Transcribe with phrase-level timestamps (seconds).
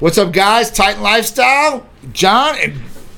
[0.00, 0.70] What's up, guys?
[0.70, 2.74] Titan Lifestyle, John and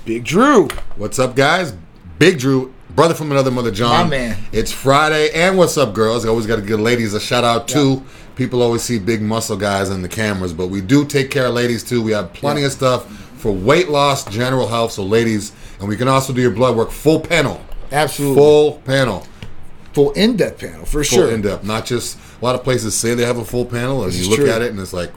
[0.06, 0.68] Big Drew.
[0.96, 1.74] What's up, guys?
[2.18, 4.04] Big Drew, brother from another mother, John.
[4.04, 4.38] My man.
[4.52, 6.24] It's Friday, and what's up, girls?
[6.24, 8.02] I always got to give ladies a shout out too.
[8.36, 11.54] People always see big muscle guys in the cameras, but we do take care of
[11.54, 12.02] ladies too.
[12.02, 12.68] We have plenty Yeah.
[12.68, 13.06] of stuff
[13.36, 16.90] for weight loss, general health, so ladies, and we can also do your blood work
[16.90, 17.60] full panel.
[17.92, 18.36] Absolutely.
[18.36, 19.26] Full panel.
[19.92, 21.30] Full in-depth panel for Full sure.
[21.30, 21.64] in depth.
[21.64, 24.30] Not just a lot of places say they have a full panel, and This you
[24.30, 24.48] look true.
[24.50, 25.10] at it and it's like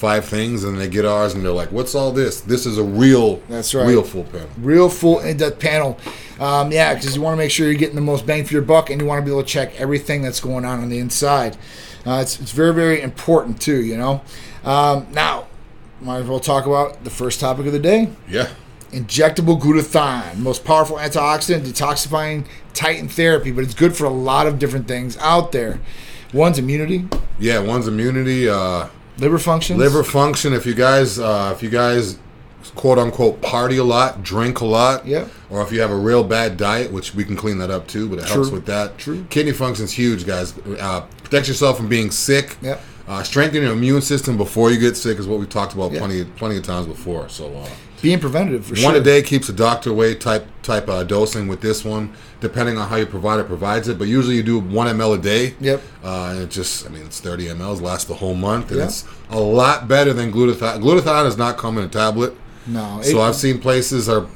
[0.00, 2.82] five things, and they get ours and they're like, "What's all this?" This is a
[2.84, 3.86] real, That's right.
[3.86, 4.48] real full panel.
[4.60, 5.98] Real full in-depth panel.
[6.40, 8.62] Um, yeah, because you want to make sure you're getting the most bang for your
[8.62, 10.98] buck, and you want to be able to check everything that's going on on the
[10.98, 11.56] inside.
[12.06, 13.82] Uh, it's, it's very, very important too.
[13.84, 14.22] You know.
[14.64, 15.46] Um, now,
[16.00, 18.08] might as well talk about the first topic of the day.
[18.28, 18.48] Yeah.
[18.92, 22.44] injectable glutathione, most powerful antioxidant, detoxifying
[22.74, 25.78] Titan therapy, but it's good for a lot of different things out there.
[26.32, 27.06] One's immunity,
[27.38, 28.48] Yeah, one's immunity.
[28.48, 28.86] Uh,
[29.18, 32.18] liver functions, liver function if you guys uh, if you guys
[32.74, 35.26] quote unquote party a lot drink a lot Yeah.
[35.48, 38.08] or if you have a real bad diet which we can clean that up too
[38.08, 39.24] but it helps with that True.
[39.30, 42.80] kidney function's huge guys uh, protect yourself from being sick Yep.
[43.08, 45.98] uh, strengthen your immune system before you get sick is what we've talked about Yeah.
[46.00, 47.66] plenty plenty of times before so uh,
[48.02, 48.96] being preventative for one sure.
[48.96, 52.88] a day keeps a doctor away type type uh, dosing with this one, depending on
[52.88, 53.98] how your provider provides it.
[53.98, 55.54] But usually you do one ml a day.
[55.60, 55.82] Yep.
[56.04, 58.86] Uh, and it just, I mean, it's 30 mLs, lasts the whole month, and Yeah.
[58.86, 60.80] it's a lot better than glutathione.
[60.80, 62.34] Glutathione does not come in a tablet.
[62.66, 64.26] No, So it- I've seen places are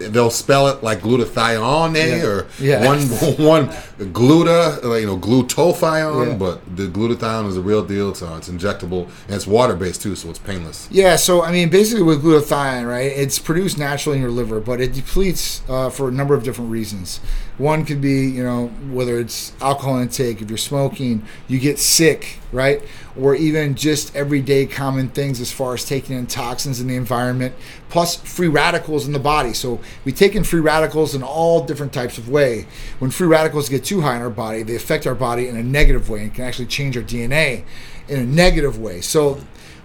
[0.00, 2.24] they'll spell it like glutathione Yeah.
[2.26, 2.84] or Yeah.
[2.86, 2.98] one
[3.38, 3.68] one
[4.12, 6.34] gluta, like, you know, glutathione, Yeah.
[6.34, 8.14] but the glutathione is a real deal.
[8.14, 10.88] So it's injectable and it's water based too, so it's painless.
[10.90, 13.12] Yeah, so I mean, basically with glutathione, right?
[13.14, 16.70] It's produced naturally in your liver, but it depletes uh, for a number of different
[16.70, 17.20] reasons.
[17.60, 22.38] One could be, you know, whether it's alcohol intake, if you're smoking, you get sick,
[22.52, 22.82] right?
[23.20, 27.54] Or even just everyday common things as far as taking in toxins in the environment,
[27.90, 29.52] plus free radicals in the body.
[29.52, 32.66] So we take in free radicals in all different types of way.
[32.98, 35.62] When free radicals get too high in our body, they affect our body in a
[35.62, 37.64] negative way and can actually change our DNA
[38.08, 39.02] in a negative way.
[39.02, 39.38] So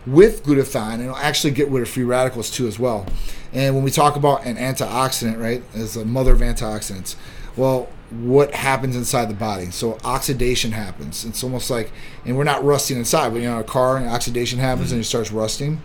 [0.07, 3.05] with glutathione, it'll actually get rid of free radicals too as well.
[3.51, 7.15] And when we talk about an antioxidant, right, as a mother of antioxidants,
[7.57, 9.71] well, what happens inside the body?
[9.71, 11.25] So oxidation happens.
[11.25, 11.91] It's almost like,
[12.23, 15.01] and we're not rusting inside, but you know, a car and oxidation happens and mm-hmm.
[15.01, 15.81] it starts rusting.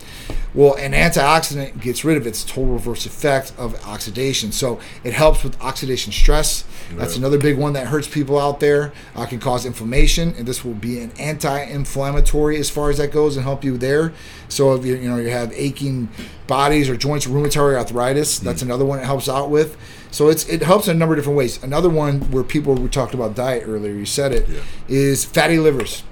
[0.53, 4.51] Well, an antioxidant gets rid of its total reverse effect of oxidation.
[4.53, 6.65] So it helps with oxidation stress.
[6.97, 7.19] That's Right.
[7.19, 8.93] another big one that hurts people out there.
[9.15, 13.37] Uh, can cause inflammation, and this will be an anti-inflammatory as far as that goes,
[13.37, 14.13] and help you there.
[14.49, 16.09] So if you you know you have aching
[16.47, 19.77] bodies or joints, rheumatoid arthritis, that's another one it helps out with.
[20.11, 21.61] So it's it helps in a number of different ways.
[21.63, 24.49] Another one where people we talked about diet earlier, you said it,
[24.89, 25.31] is Yeah.
[25.31, 26.03] fatty livers.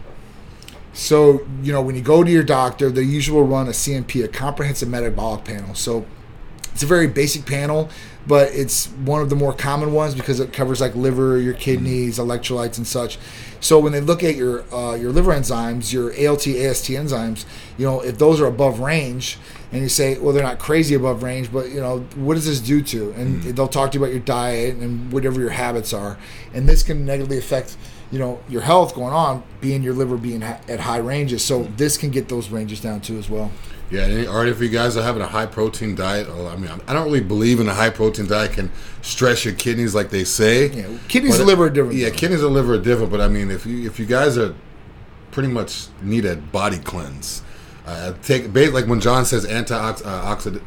[0.99, 4.27] So, you know, when you go to your doctor, they usually run a CMP, a
[4.27, 5.77] comprehensive metabolic panel.
[5.77, 6.05] So,
[6.73, 7.89] it's a very basic panel,
[8.27, 12.19] but it's one of the more common ones because it covers like liver, your kidneys,
[12.19, 13.19] electrolytes, and such.
[13.61, 17.45] So when they look at your uh, your liver enzymes, your ALT, AST enzymes,
[17.77, 19.39] you know if those are above range,
[19.73, 22.61] and you say, well, they're not crazy above range, but you know what does this
[22.61, 23.11] do to?
[23.13, 26.17] And they'll talk to you about your diet and whatever your habits are,
[26.55, 27.77] and this can negatively affect
[28.11, 31.45] you know your health going on, being your liver being ha- at high ranges.
[31.45, 33.51] So this can get those ranges down too as well.
[33.91, 36.93] Yeah, and- or if you guys are having a high protein diet, I mean, I
[36.93, 38.71] don't really believe in a high protein diet can
[39.03, 40.69] stress your kidneys like they say.
[40.71, 41.97] Yeah, kidneys But- and liver are different.
[41.97, 44.55] Yeah, kidneys and liver are different, but I mean, if you if you guys are
[45.31, 47.43] pretty much need a body cleanse,
[47.87, 50.61] uh, take like when John says antioxidant.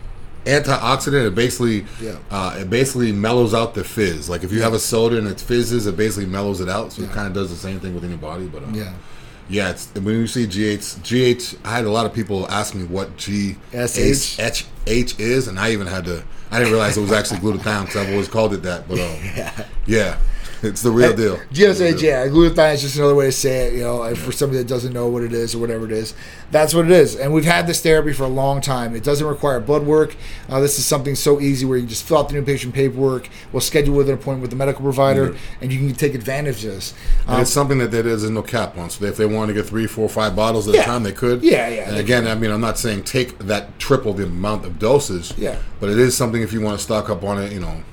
[0.45, 2.15] Antioxidant, it basically, Yeah.
[2.29, 4.29] uh, it basically mellows out the fizz.
[4.29, 6.91] Like if you have a soda and it fizzes, it basically mellows it out.
[6.93, 8.45] So it kind of does the same thing within your body.
[8.47, 8.93] But uh, Yeah.
[9.49, 11.55] yeah, it's when you see GH, GH.
[11.63, 14.39] I had a lot of people ask me what G SH?
[14.39, 16.23] H H is, and I even had to.
[16.49, 18.87] I didn't realize it was actually glutathione because I've always called it that.
[18.89, 20.17] But um, yeah,
[20.63, 21.37] it's the real deal.
[21.53, 23.73] GSH, yeah, glutathione is just another way to say it.
[23.73, 26.13] You know, and for somebody that doesn't know what it is or whatever it is,
[26.51, 27.15] that's what it is.
[27.15, 28.95] And we've had this therapy for a long time.
[28.95, 30.15] It doesn't require blood work.
[30.49, 33.29] Uh, this is something so easy where you just fill out the new patient paperwork.
[33.51, 36.71] We'll schedule with an appointment with the medical provider, and you can take advantage of
[36.73, 36.93] this.
[37.27, 38.89] And Um, it's something that there is no cap on.
[38.89, 40.81] So if they wanted to get three, four, five bottles at Yeah.
[40.81, 41.41] a time, they could.
[41.43, 44.79] Yeah, yeah, And again, I mean, I'm not saying take that triple the amount of
[44.79, 45.33] doses.
[45.37, 45.55] Yeah.
[45.79, 47.51] But it is something if you want to stock up on it.
[47.51, 47.83] You know,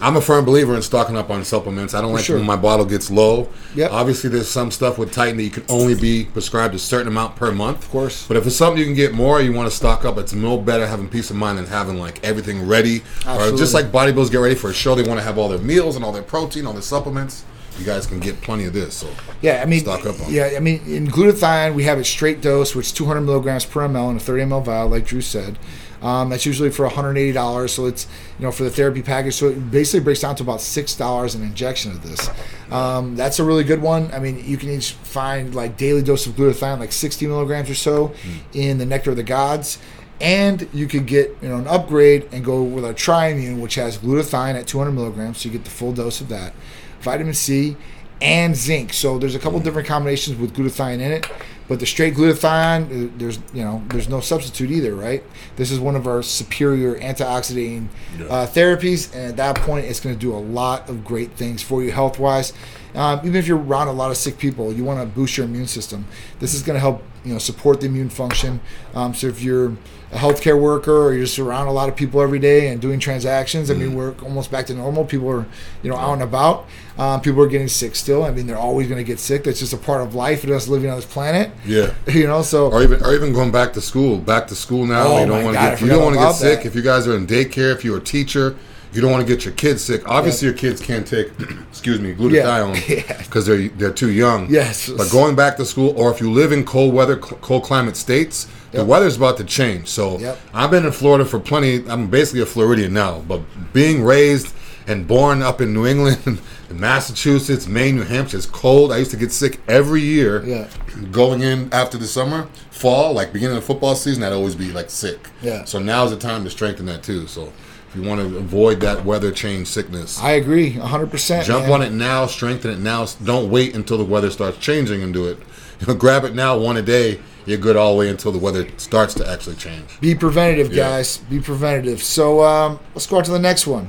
[0.00, 1.94] I'm a firm believer in stocking up on supplements.
[1.94, 2.36] I don't like sure.
[2.36, 3.48] when my bottle gets low.
[3.74, 3.90] Yep.
[3.90, 7.36] Obviously, there's some stuff with Titan that you can only be prescribed a certain amount
[7.36, 7.84] per month.
[7.84, 8.26] Of course.
[8.26, 10.18] But if it's something you can get more, you want to stock up.
[10.18, 13.02] It's no better having peace of mind than having like everything ready.
[13.26, 15.58] Or just like bodybuilders get ready for a show, they want to have all their
[15.58, 17.44] meals and all their protein, all their supplements.
[17.78, 18.94] you guys can get plenty of this.
[18.94, 19.08] So
[19.40, 22.40] Yeah, I mean, Stock up on yeah, I mean, in glutathione, we have a straight
[22.40, 25.58] dose, which is 200 milligrams per ml in a 30 ml vial, like Drew said.
[26.02, 27.72] Um, that's usually for 180 dollars.
[27.72, 28.06] So it's
[28.38, 29.34] you know for the therapy package.
[29.34, 32.30] So it basically breaks down to about six dollars an injection of this.
[32.70, 34.10] Um, that's a really good one.
[34.12, 37.74] I mean, you can each find like daily dose of glutathione, like 60 milligrams or
[37.74, 38.12] so,
[38.52, 39.78] in the Nectar of the Gods.
[40.20, 43.98] And you could get you know an upgrade and go with our Triimmune, which has
[43.98, 46.52] glutathione at 200 milligrams, so you get the full dose of that,
[47.00, 47.76] vitamin C,
[48.20, 48.92] and zinc.
[48.92, 51.30] So there's a couple different combinations with glutathione in it,
[51.68, 55.22] but the straight glutathione, uh, there's you know there's no substitute either, right?
[55.56, 57.88] This is one of our superior antioxidant
[58.28, 61.62] uh, therapies, and at that point, it's going to do a lot of great things
[61.62, 62.52] for you health wise.
[62.94, 65.46] Um, even if you're around a lot of sick people, you want to boost your
[65.46, 66.06] immune system.
[66.40, 68.60] This is going to help you know support the immune function.
[68.94, 69.76] Um, so if you're
[70.10, 72.98] a healthcare worker or you're just around a lot of people every day and doing
[72.98, 75.04] transactions, I mean we're almost back to normal.
[75.04, 75.46] People are
[75.82, 76.66] you know out and about.
[76.96, 78.24] Um, people are getting sick still.
[78.24, 79.44] I mean they're always going to get sick.
[79.44, 81.50] That's just a part of life of us living on this planet.
[81.66, 81.92] yeah.
[82.08, 84.16] You know, so Or even, or even going back to school.
[84.18, 85.06] Back to school now.
[85.06, 85.80] Oh you don't want to get.
[85.80, 86.60] You don't want to get sick.
[86.60, 86.66] that.
[86.66, 88.56] If you guys are in daycare, if you're a teacher,
[88.94, 90.08] you don't want to get your kids sick.
[90.08, 91.28] Obviously, your kids can't take,
[91.68, 93.18] excuse me, glutathione Yeah.
[93.22, 94.48] because they're they're too young.
[94.50, 94.88] Yes.
[94.88, 98.48] But going back to school, or if you live in cold weather, cold climate states,
[98.72, 98.86] the Yep.
[98.86, 99.88] weather's about to change.
[99.88, 100.38] So Yep.
[100.54, 101.82] I've been in Florida for plenty.
[101.88, 103.40] I'm basically a Floridian now, but
[103.72, 104.48] being raised
[104.86, 106.18] and born up in New England,
[106.70, 108.90] in Massachusetts, Maine, New Hampshire, it's cold.
[108.92, 110.42] I used to get sick every year.
[110.44, 110.66] Yeah.
[111.12, 114.90] Going in after the summer, fall, like beginning of football season, I'd always be like
[114.90, 115.28] sick.
[115.42, 115.64] Yeah.
[115.64, 117.26] So now's the time to strengthen that too.
[117.26, 117.52] So
[117.90, 121.46] if you want to avoid that weather change sickness, I agree, hundred percent.
[121.46, 123.06] jump on it now, strengthen it now.
[123.24, 125.38] Don't wait until the weather starts changing and do it.
[125.80, 127.18] You know, grab it now, one a day.
[127.48, 129.98] You're good all the way until the weather starts to actually change.
[130.00, 130.90] Be preventative, Yeah.
[130.90, 131.16] guys.
[131.16, 132.02] Be preventative.
[132.02, 133.88] So um, let's go on to the next one.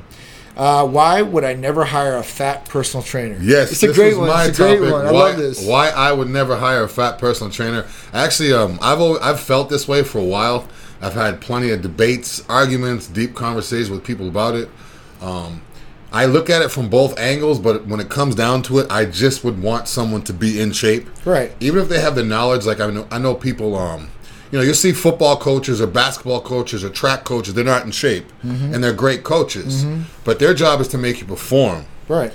[0.55, 3.37] Uh, why would I never hire a fat personal trainer?
[3.41, 4.27] Yes, it's a this great one.
[4.29, 5.05] my It's a great one.
[5.05, 5.65] I why, love this.
[5.65, 7.85] Why I would never hire a fat personal trainer.
[8.13, 10.65] Actually, um, I've always, I've felt this way for a while.
[11.01, 14.69] I've had plenty of debates, arguments, deep conversations with people about it.
[15.21, 15.61] Um,
[16.11, 19.05] I look at it from both angles, but when it comes down to it, I
[19.05, 21.07] just would want someone to be in shape.
[21.25, 21.51] Right.
[21.59, 23.75] Even if they have the knowledge, like I know, I know people.
[23.75, 24.09] Um,
[24.51, 27.53] you know, you see football coaches or basketball coaches or track coaches.
[27.53, 28.73] They're not in shape, Mm-hmm.
[28.73, 29.85] and they're great coaches,
[30.23, 32.33] but their job is to make you perform Right.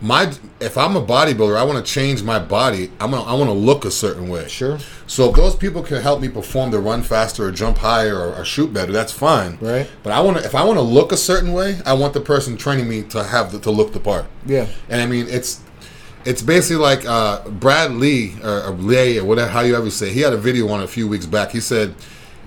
[0.00, 2.90] My if I'm a bodybuilder, I want to change my body.
[3.00, 4.48] I'm gonna, I want to look a certain way.
[4.48, 4.78] Sure.
[5.06, 8.34] So if those people can help me perform to run faster or jump higher or,
[8.34, 9.58] or shoot better, that's fine.
[9.60, 9.88] Right.
[10.02, 12.20] But I want to if I want to look a certain way, I want the
[12.20, 14.26] person training me to have the, to look the part.
[14.44, 14.66] Yeah.
[14.88, 15.62] And I mean it's
[16.24, 20.12] it's basically like uh, Brad Lee or, or Lay or whatever how you ever say.
[20.12, 21.50] He had a video on a few weeks back.
[21.50, 21.94] He said.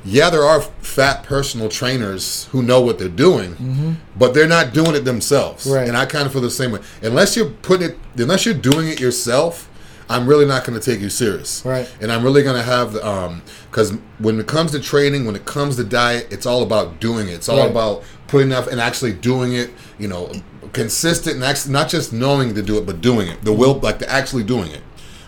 [0.06, 4.96] Yeah, there are fat personal trainers who know what they're doing, but they're not doing
[4.96, 5.66] it themselves.
[5.66, 5.75] Mm-hmm.
[5.75, 5.88] Right.
[5.88, 6.80] And I kind of feel the same way.
[7.01, 9.69] Unless you're putting it, unless you're doing it yourself,
[10.10, 11.63] I'm really not going to take you serious.
[11.66, 11.90] Right.
[12.01, 15.46] And I'm really going to have, um, because when it comes to training, when it
[15.46, 17.34] comes to diet, it's all about doing it.
[17.34, 17.69] It's all Right.
[17.69, 19.69] about putting up and actually doing it.
[20.00, 20.31] You know,
[20.74, 23.44] consistent and actually not just knowing to do it, but doing it.
[23.44, 24.81] The will, like the actually doing it.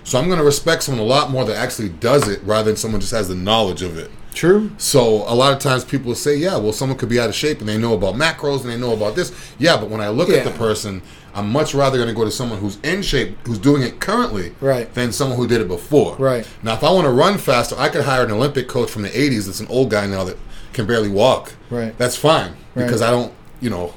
[0.04, 2.76] So I'm going to respect someone a lot more that actually does it rather than
[2.76, 4.10] someone just has the knowledge of it.
[4.34, 4.72] True.
[4.78, 7.36] So a lot of times people will say, "Yeah, well, someone could be out of
[7.36, 10.10] shape and they know about macros and they know about this." Yeah, but when I
[10.10, 11.02] look at the person,
[11.36, 14.54] I'm much rather going to go to someone who's in shape, who's doing it currently,
[14.60, 14.94] Right.
[14.94, 16.16] than someone who did it before.
[16.18, 16.46] Right.
[16.64, 19.10] Now, if I want to run faster, I could hire an Olympic coach from the
[19.18, 19.46] '80s.
[19.46, 20.38] That's an old guy now that
[20.74, 21.54] can barely walk.
[21.70, 21.98] Right.
[21.98, 22.86] That's fine Right.
[22.86, 23.94] because I don't, you know.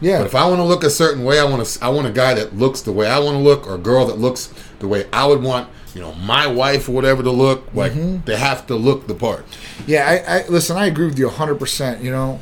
[0.00, 0.18] Yeah.
[0.18, 1.84] But if I want to look a certain way, I want to.
[1.84, 4.06] I want a guy that looks the way I want to look, or a girl
[4.06, 5.68] that looks the way I would want.
[5.94, 7.92] You know, my wife or whatever to look like.
[7.92, 8.24] Mm-hmm.
[8.24, 9.46] They have to look the part.
[9.86, 10.76] Yeah, I, I listen.
[10.76, 11.56] I agree with you 100.
[11.56, 12.40] percent You know,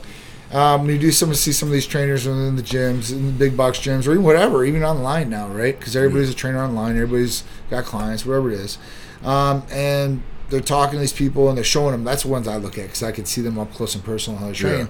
[0.53, 3.33] um, when you do some see some of these trainers in the gyms, in the
[3.33, 5.79] big box gyms, or even whatever, even online now, right?
[5.79, 6.97] Because everybody's a trainer online.
[6.97, 8.79] Everybody's got clients, whatever it is,
[9.25, 12.05] um, and they're talking to these people and they're showing them.
[12.05, 14.39] That's the ones I look at because I can see them up close and personal
[14.39, 14.89] how they train.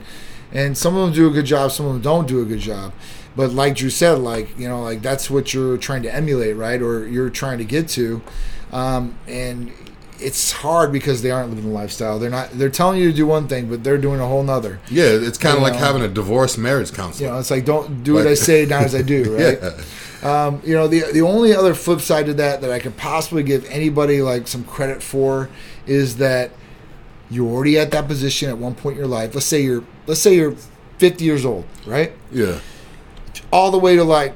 [0.52, 2.60] And some of them do a good job, some of them don't do a good
[2.60, 2.92] job.
[3.34, 6.80] But like Drew said, like you know, like that's what you're trying to emulate, right?
[6.80, 8.22] Or you're trying to get to,
[8.72, 9.72] um, and
[10.18, 12.18] it's hard because they aren't living the lifestyle.
[12.18, 12.50] They're not.
[12.52, 14.80] They're telling you to do one thing, but they're doing a whole nother.
[14.88, 15.80] Yeah, it's kind of like know.
[15.80, 17.26] having a divorce marriage counselor.
[17.26, 19.58] You know, it's like don't do what Like- I say, not as I do, right?
[19.62, 20.46] Yeah.
[20.46, 23.42] Um, you know, the the only other flip side to that that I could possibly
[23.42, 25.50] give anybody like some credit for
[25.86, 26.52] is that
[27.28, 29.34] you're already at that position at one point in your life.
[29.34, 30.56] Let's say you're let's say you're
[30.98, 32.12] 50 years old, right?
[32.30, 32.60] Yeah.
[33.52, 34.34] All the way to like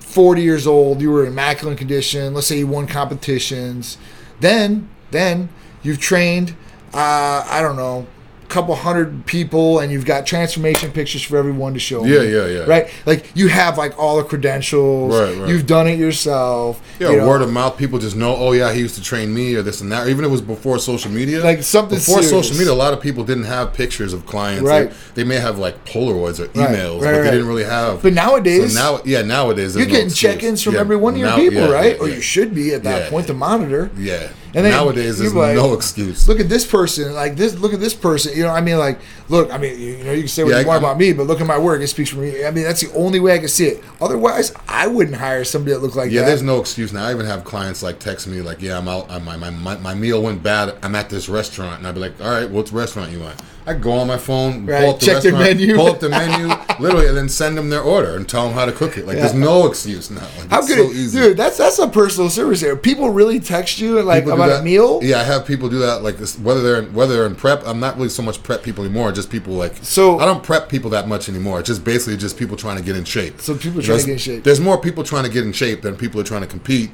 [0.00, 2.34] 40 years old, you were in immaculate condition.
[2.34, 3.98] Let's say you won competitions.
[4.40, 5.48] Then, then
[5.82, 6.54] you've trained,
[6.92, 8.06] uh, I don't know,
[8.52, 12.04] couple hundred people and you've got transformation pictures for everyone to show.
[12.04, 12.64] Yeah, me, yeah, yeah.
[12.64, 15.18] Right, like you have like all the credentials.
[15.18, 15.48] Right, right.
[15.48, 16.80] You've done it yourself.
[16.98, 17.28] Yeah, you know.
[17.28, 17.78] word of mouth.
[17.78, 18.36] People just know.
[18.36, 20.06] Oh yeah, he used to train me, or this and that.
[20.06, 21.42] Or even if it was before social media.
[21.42, 22.30] Like something before serious.
[22.30, 22.72] social media.
[22.72, 24.62] A lot of people didn't have pictures of clients.
[24.62, 24.90] Right.
[25.14, 27.22] They, they may have like Polaroids or emails, right, but right.
[27.22, 28.02] they didn't really have.
[28.02, 31.14] But nowadays, so now, yeah, nowadays you're there's no getting check-ins from Yeah, every one
[31.14, 31.96] of your now- people, yeah, right?
[31.96, 33.90] yeah, or you should be at that point to monitor.
[33.96, 34.28] Yeah.
[34.54, 36.28] And then nowadays there's like, no excuse.
[36.28, 37.54] Look at this person, like this.
[37.58, 38.36] Look at this person.
[38.36, 39.50] You know, I mean, like, look.
[39.52, 41.26] I mean, you, know, you can say what Yeah, you want I'm- about me, but
[41.26, 41.80] look at my work.
[41.80, 42.44] It speaks for me.
[42.44, 43.82] I mean, that's the only way I can see it.
[44.00, 46.24] Otherwise, I wouldn't hire somebody that looked like Yeah, that.
[46.24, 47.06] Yeah, there's no excuse now.
[47.06, 49.10] I even have clients like text me like, "Yeah, I'm out.
[49.10, 50.74] I, my, my my my meal went bad.
[50.82, 53.74] I'm at this restaurant," and I'd be like, "All right, what restaurant you want?" I
[53.74, 55.76] go on my phone, Right, pull up the check restaurant, menu.
[55.76, 56.48] pull up the menu,
[56.80, 59.06] literally, and then send them their order and tell them how to cook it.
[59.06, 60.26] Like, there's no excuse now.
[60.36, 61.20] Like, How it's could so it, easy.
[61.20, 61.36] dude?
[61.36, 62.74] That's that's a personal service there.
[62.74, 64.64] People really text you like People about a that.
[64.64, 65.00] meal.
[65.02, 66.02] Yeah, I have people do that.
[66.02, 68.62] Like this, whether they're in, whether they're in prep, I'm not really so much prep
[68.62, 69.12] people anymore.
[69.12, 71.60] Just people like So- I don't prep people that much anymore.
[71.60, 73.40] It's just basically just people trying to get in shape.
[73.40, 74.44] So people trying know, to get in shape.
[74.44, 76.90] There's more people trying to get in shape than people are trying to compete,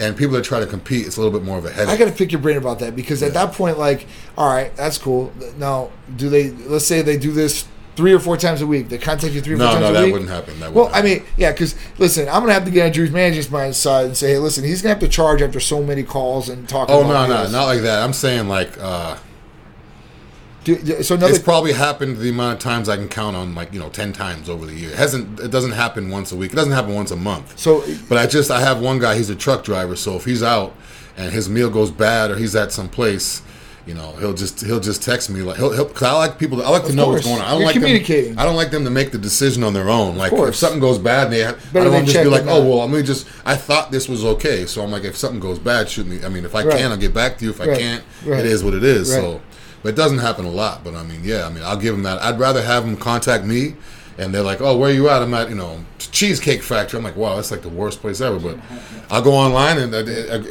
[0.00, 1.90] and people that try to compete, it's a little bit more of a headache.
[1.90, 4.06] I got to pick your brain about that because at that point, like,
[4.36, 5.32] all right, that's cool.
[5.58, 6.50] Now, do they?
[6.50, 8.88] Let's say they do this three or four times a week.
[8.88, 9.94] They contact you three or No, four times no, a week.
[9.94, 10.60] No, no, that wouldn't happen.
[10.60, 11.24] That Well, wouldn't I happen.
[11.24, 14.30] mean, yeah, because listen, I'm gonna have to get on Drew's management's side and say,
[14.32, 16.94] hey, listen, he's gonna have to charge after so many calls and talking.
[16.94, 18.02] Oh no, no, not like that.
[18.02, 19.16] I'm saying like uh,
[20.64, 23.54] Do- do- so another it's probably happened the amount of times I can count on,
[23.54, 24.90] like you know, ten times over the year.
[24.90, 25.40] It hasn't.
[25.40, 26.52] It doesn't happen once a week.
[26.52, 27.58] It doesn't happen once a month.
[27.58, 29.16] so But I just I have one guy.
[29.16, 30.74] He's a truck driver, so if he's out
[31.16, 33.42] and his meal goes bad or he's at some place,
[33.86, 36.58] you know, he'll just he'll just text me like he'll, he'll cause I like people.
[36.58, 37.14] To, I like to Of know course.
[37.16, 37.46] what's going on.
[37.46, 38.30] I don't You're like communicating.
[38.30, 40.16] Them, I don't like them to make the decision on their own.
[40.16, 42.86] Like if something goes bad, they I don't want to just be like, oh well,
[42.88, 43.26] me just.
[43.44, 46.24] I thought this was okay, so I'm like, if something goes bad, shoot me.
[46.24, 46.78] I mean, if I Right.
[46.78, 47.50] can, I'll get back to you.
[47.50, 48.40] If I can't, Right.
[48.40, 49.10] it is what it is.
[49.10, 49.20] Right.
[49.20, 49.40] So,
[49.82, 50.84] but it doesn't happen a lot.
[50.84, 52.22] But I mean, yeah, I mean, I'll give them that.
[52.22, 53.74] I'd rather have them contact me.
[54.18, 56.98] And they're like, "Oh, where are you at?" I'm at, you know, Cheesecake Factory.
[56.98, 58.58] I'm like, "Wow, that's like the worst place ever." But
[59.10, 59.98] I'll go online and, uh,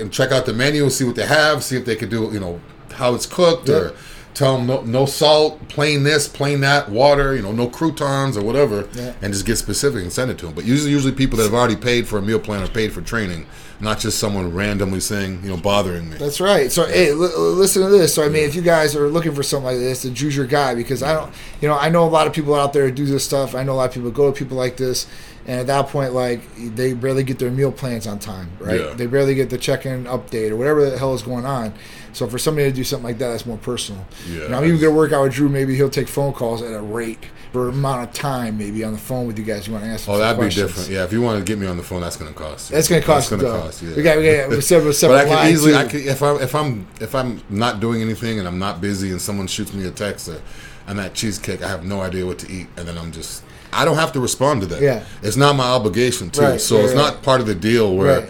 [0.02, 2.30] and check out the menu and see what they have, see if they could do,
[2.34, 2.60] you know,
[2.94, 3.76] how it's cooked, Yeah.
[3.76, 3.94] or
[4.34, 8.42] tell them no, no salt, plain this, plain that, water, you know, no croutons or
[8.42, 9.14] whatever, Yeah.
[9.22, 10.56] and just get specific and send it to them.
[10.56, 13.02] But usually, usually people that have already paid for a meal plan or paid for
[13.02, 13.46] training,
[13.82, 16.16] not just someone randomly saying, you know, bothering me.
[16.18, 16.72] That's right.
[16.72, 18.14] So, hey, li- listen to this.
[18.14, 20.46] So, I mean, if you guys are looking for something like this, then choose your
[20.46, 23.06] guy because I don't, you know, I know a lot of people out there do
[23.06, 23.54] this stuff.
[23.56, 25.08] I know a lot of people go to people like this,
[25.48, 26.42] and at that point, like
[26.76, 28.80] they barely get their meal plans on time, right?
[28.80, 28.94] Yeah.
[28.94, 31.74] They barely get the check-in update or whatever the hell is going on.
[32.14, 34.06] So, for somebody to do something like that, that's more personal.
[34.28, 35.50] Yeah, You know, I'm even gonna work out with Drew.
[35.50, 37.20] Maybe he'll take phone calls at a rate
[37.52, 39.68] for amount of time, maybe on the phone with you guys.
[39.68, 40.08] You want to ask?
[40.08, 40.56] Oh, that'd questions.
[40.64, 40.90] be different.
[40.90, 42.70] Yeah, if you want to get me on the phone, that's going to cost.
[42.70, 42.76] you.
[42.76, 43.30] That's gonna cost.
[43.30, 43.82] That's going to cost.
[43.84, 43.96] Yeah.
[43.96, 45.78] We got we got we separate But separate I can easily, too.
[45.78, 49.12] I can, if I'm if I'm if I'm not doing anything and I'm not busy
[49.12, 50.42] and someone shoots me a text or
[50.88, 53.86] I'm at cheesecake, I have no idea what to eat, and then I'm just I
[53.86, 54.82] don't have to respond to that.
[54.82, 55.04] Yeah.
[55.22, 56.42] it's not my obligation to.
[56.42, 57.14] Right, so right, it's right.
[57.14, 58.30] not part of the deal where, Right.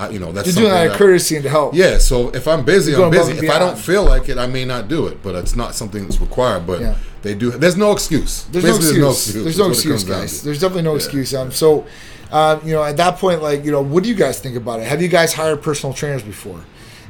[0.00, 1.74] I, you know, that's You're doing that out of courtesy and to help.
[1.74, 3.38] Yeah, so if I'm busy, You're I'm going above busy.
[3.38, 3.84] and If I don't beyond.
[3.84, 6.66] feel like it, I may not do it, but it's not something that's required.
[6.66, 6.94] But Yeah.
[7.22, 7.50] they do.
[7.50, 8.44] There's no excuse.
[8.50, 9.44] There's Basically, no excuse.
[9.44, 10.38] There's no is what it excuse, comes down guys.
[10.38, 10.44] to.
[10.46, 11.34] There's definitely no excuse.
[11.34, 11.86] Um, so,
[12.32, 14.80] um, you know, at that point, like, you know, what do you guys think about
[14.80, 14.86] it?
[14.86, 16.60] Have you guys hired personal trainers before?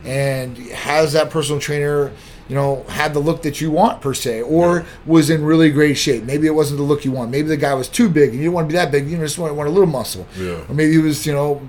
[0.04, 2.10] And has that personal trainer,
[2.48, 5.94] you know, had the look that you want per se, or was in really great
[5.98, 6.24] shape?
[6.24, 7.30] Maybe it wasn't the look you want.
[7.30, 9.08] Maybe the guy was too big and you didn't want to be that big.
[9.08, 10.26] You just want, want a little muscle.
[10.38, 10.60] Yeah.
[10.68, 11.60] Or maybe he was, you know,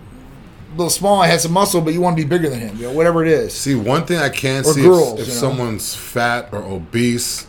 [0.71, 2.77] little small, I had some muscle, but you want to be bigger than him.
[2.77, 3.53] You know, whatever it is.
[3.53, 5.39] See, one thing I can Or see girls, if, if you know?
[5.39, 7.47] someone's fat or obese,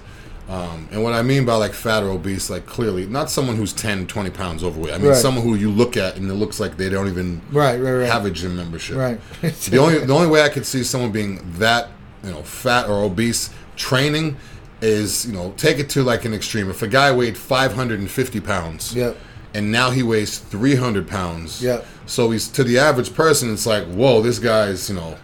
[0.48, 3.72] um, and what I mean by like fat or obese, like clearly, not someone who's
[3.72, 4.92] 10, 20 pounds overweight.
[4.92, 5.16] I mean Right.
[5.16, 8.08] someone who you look at and it looks like they don't even Right, right, right.
[8.10, 8.96] have a gym membership.
[8.96, 9.18] Right.
[9.42, 11.88] the only the only way I could see someone being that
[12.22, 14.36] you know fat or obese training
[14.82, 16.68] is you know take it to like an extreme.
[16.68, 19.16] If a guy weighed 550 pounds, Yep.
[19.54, 21.62] And now he weighs 300 pounds.
[21.62, 21.86] Yep.
[22.06, 25.16] So he's to the average person, it's like, whoa, this guy's you know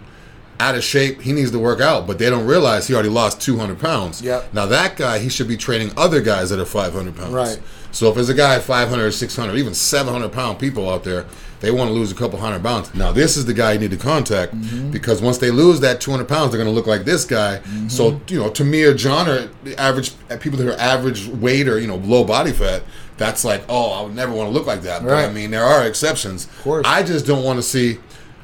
[0.60, 1.20] out of shape.
[1.22, 4.22] He needs to work out, but they don't realize he already lost 200 pounds.
[4.22, 4.52] Yep.
[4.52, 7.32] Now that guy, he should be training other guys that are 500 pounds.
[7.32, 7.60] Right.
[7.92, 11.26] So if there's a guy 500, 600, even 700 pound people out there,
[11.60, 12.94] they want to lose a couple hundred pounds.
[12.94, 14.90] Now this is the guy you need to contact Mm-hmm.
[14.90, 17.58] because once they lose that 200 pounds, they're going to look like this guy.
[17.58, 17.88] Mm-hmm.
[17.88, 21.68] So you know, to me or John or the average people that are average weight
[21.68, 22.82] or you know low body fat,
[23.18, 25.02] that's like, oh, I would never want to look like that.
[25.02, 26.46] But I mean, there are exceptions.
[26.46, 26.86] Of course.
[26.86, 27.98] I just don't want to see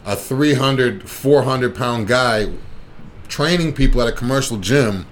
[0.05, 2.53] a 300, 400 pound guy
[3.29, 5.07] training people at a commercial gym.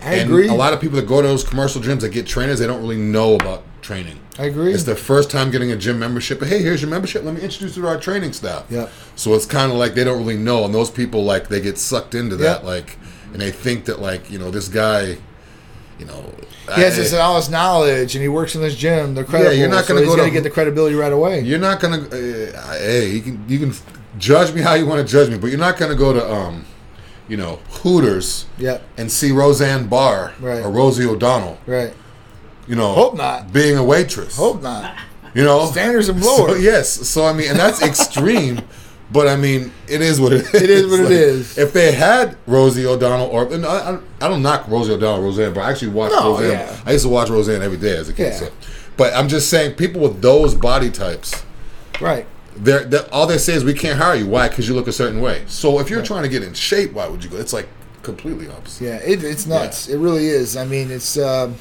[0.00, 0.46] I and agree.
[0.48, 2.80] a lot of people that go to those commercial gyms that get trainers, they don't
[2.80, 4.20] really know about training.
[4.38, 4.72] I agree.
[4.72, 6.40] It's their first time getting a gym membership.
[6.40, 7.24] Hey, here's your membership.
[7.24, 8.66] Let me introduce you to our training staff.
[8.70, 8.92] Yep.
[9.16, 11.78] So it's kind of like they don't really know, and those people like they get
[11.78, 12.64] sucked into that, Yep.
[12.64, 12.98] like,
[13.32, 15.18] and they think that like you know this guy
[15.98, 16.24] you know,
[16.74, 19.14] He has I- this all this knowledge, and he works in this gym.
[19.14, 19.52] They're credible.
[19.54, 21.40] you're not gonna go gotta get the credibility right away.
[21.40, 22.02] You're not gonna.
[22.02, 23.74] Uh, hey, you can you can
[24.18, 26.64] judge me how you want to judge me, but you're not gonna go to um,
[27.28, 30.64] you know, Hooters Yeah, and see Roseanne Barr Right.
[30.64, 31.58] or Rosie O'Donnell.
[31.66, 31.92] right.
[32.66, 33.50] You know, Hope not.
[33.52, 34.36] being a waitress.
[34.36, 34.94] Hope not.
[35.34, 36.56] You know, Standards are So, lower.
[36.58, 36.90] yes.
[37.08, 38.60] So I mean, and that's extreme.
[39.10, 40.54] But I mean, it is what it is.
[40.62, 41.56] It is what it Like, is.
[41.56, 45.54] If they had Rosie O'Donnell, or and I, I, I don't knock Rosie O'Donnell, Roseanne,
[45.54, 46.50] but I actually watch No, Roseanne.
[46.50, 46.80] yeah.
[46.84, 48.32] I used to watch Roseanne every day as a kid.
[48.32, 48.38] Yeah.
[48.38, 48.52] So.
[48.98, 51.42] But I'm just saying, people with those body types,
[52.00, 52.26] Right.
[52.56, 54.26] they're, they're, all they say is we can't hire you.
[54.26, 54.48] Why?
[54.48, 55.44] Because you look a certain way.
[55.46, 57.36] So if you're trying to get in shape, why would you go?
[57.38, 57.68] It's like
[58.02, 58.84] completely opposite.
[58.84, 59.88] Yeah, it, it's nuts.
[59.88, 60.56] It really is.
[60.56, 61.54] I mean, it's um,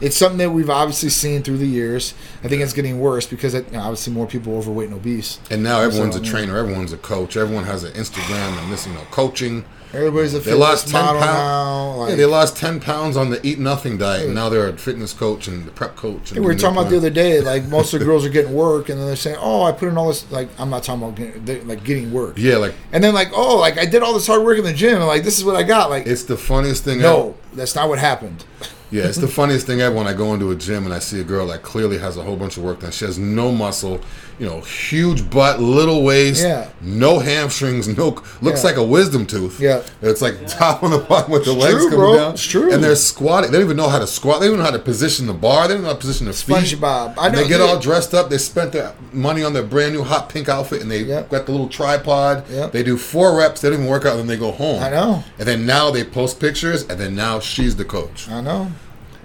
[0.00, 2.14] it's something that we've obviously seen through the years.
[2.44, 4.96] I think it's getting worse because it, you know, obviously more people are overweight and
[4.96, 5.38] obese.
[5.50, 8.86] And now everyone's So, a trainer, everyone's a coach, everyone has an Instagram and this,
[8.86, 9.64] you know, coaching.
[9.94, 11.98] Everybody's a They fitness lost ten pounds.
[11.98, 14.76] Like, yeah, they lost ten pounds on the eat nothing diet, and now they're a
[14.76, 16.32] fitness coach and the prep coach.
[16.32, 18.52] And we were talking about the other day, like most of the girls are getting
[18.52, 21.02] work, and then they're saying, "Oh, I put in all this." Like, I'm not talking
[21.04, 22.34] about getting, like getting work.
[22.36, 24.74] Yeah, like And then like, oh, like I did all this hard work in the
[24.74, 25.88] gym, and like this is what I got.
[25.88, 27.00] Like, it's the funniest thing.
[27.00, 28.44] no, that's not what happened.
[28.90, 31.20] Yeah, it's the funniest thing ever when I go into a gym and I see
[31.20, 32.90] a girl that clearly has a whole bunch of work done.
[32.90, 34.00] She has no muscle,
[34.38, 36.68] you know, huge butt, little waist, Yeah.
[36.80, 38.70] no hamstrings, no looks Yeah.
[38.70, 39.58] like a wisdom tooth.
[39.60, 39.82] Yeah.
[40.00, 42.16] it's like top on the bottom with the It's legs true, coming bro.
[42.16, 42.32] down.
[42.34, 42.72] It's true.
[42.72, 43.50] and they're squatting.
[43.50, 44.40] They don't even know how to squat.
[44.40, 45.66] They don't even know how to position the bar.
[45.66, 46.56] They don't know how to position their feet.
[46.56, 47.14] SpongeBob.
[47.18, 47.42] I know.
[47.42, 47.66] they get yeah.
[47.66, 48.30] all dressed up.
[48.30, 51.30] They spent their money on their brand new hot pink outfit, and they Yep.
[51.30, 52.44] got the little tripod.
[52.50, 52.72] Yep.
[52.72, 53.60] They do four reps.
[53.60, 54.82] They don't even work out, and then they go home.
[54.82, 55.24] I know.
[55.38, 58.28] And then now they post pictures, and then now she's the coach.
[58.30, 58.70] I know.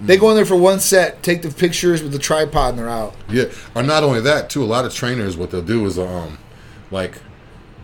[0.06, 2.88] They go in there for one set, take the pictures with the tripod, and they're
[2.88, 3.14] out.
[3.28, 3.46] Yeah.
[3.74, 4.62] Or not only that, too.
[4.62, 6.38] A lot of trainers, what they'll do is, um,
[6.90, 7.20] like,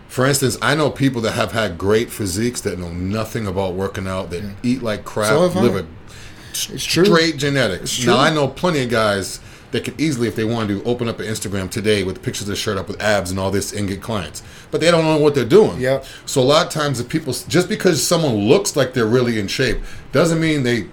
[0.07, 4.07] for instance, I know people that have had great physiques that know nothing about working
[4.07, 5.85] out, that eat like crap, So live a
[6.49, 7.05] It's true.
[7.05, 7.97] straight genetics.
[7.97, 8.13] True.
[8.13, 9.39] Now I know plenty of guys
[9.71, 12.47] that could easily, if they wanted to, open up an Instagram today with pictures of
[12.47, 15.17] their shirt up with abs and all this and get clients, but they don't know
[15.17, 15.79] what they're doing.
[15.79, 16.05] Yep.
[16.25, 19.47] So a lot of times, if people just because someone looks like they're really in
[19.47, 19.77] shape
[20.11, 20.87] doesn't mean they,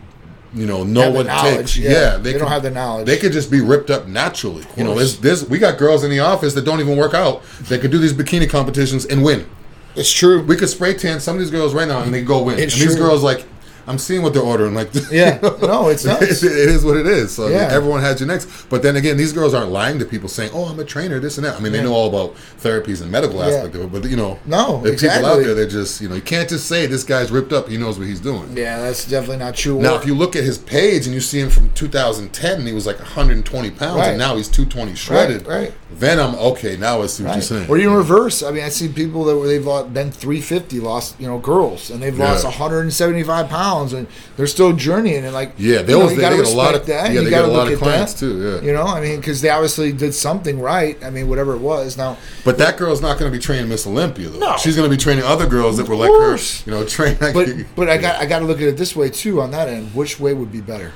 [0.54, 1.76] you know, know what it takes.
[1.76, 2.16] yeah.
[2.16, 3.06] they, They don't have the knowledge.
[3.06, 4.64] They could just be ripped up naturally.
[4.76, 7.42] You know, there's, there's we got girls in the office that don't even work out.
[7.62, 9.48] They could do these bikini competitions and win.
[9.94, 10.42] It's true.
[10.42, 12.58] We could spray tan some of these girls right now and they go win.
[12.58, 13.44] It's and these girls like.
[13.88, 14.74] I'm seeing what they're ordering.
[14.74, 15.38] Like, Yeah.
[15.62, 16.42] No, it's nuts.
[16.42, 17.34] it is what it is.
[17.34, 17.68] So Yeah.
[17.72, 18.46] everyone has your next.
[18.68, 21.38] But then again, these girls aren't lying to people saying, "Oh, I'm a trainer, this
[21.38, 23.46] and that." I mean, they know all about therapies and medical Yeah.
[23.46, 23.92] aspect of it.
[23.92, 26.66] But you know, No, the people out there, they're just you know, you can't just
[26.66, 27.68] say this guy's ripped up.
[27.68, 28.52] He knows what he's doing.
[28.54, 29.80] Yeah, that's definitely not true.
[29.80, 32.86] Now, if you look at his page and you see him from 2010, he was
[32.86, 34.08] like 120 pounds, Right.
[34.10, 35.46] and now he's 220 shredded.
[35.46, 35.72] right.
[35.98, 36.76] Then I'm okay.
[36.76, 37.34] Now I see what Right.
[37.36, 37.66] you're saying.
[37.68, 38.42] Or even reverse.
[38.42, 41.88] I mean, I see people that were, they've lost, been 350, lost, you know, girls,
[41.90, 42.50] and they've lost Yeah.
[42.50, 45.24] 175 pounds, and they're still journeying.
[45.24, 47.12] And like, Yeah, they you know, always- you they gotta get a lot of- that.
[47.12, 48.20] yeah, you they gotta get a lot look of at clients that.
[48.20, 48.60] too, yeah.
[48.66, 50.96] You know, I mean, because they obviously did something right.
[51.04, 51.96] I mean, whatever it was.
[51.96, 54.38] Now, But that girl's not going to be training Miss Olympia though.
[54.38, 54.56] No.
[54.58, 56.62] She's going to be training other girls that were like course.
[56.62, 56.70] her.
[56.70, 57.16] You know, train.
[57.20, 59.40] but but I got I got to look at it this way too.
[59.40, 60.92] On that end, which way would be better?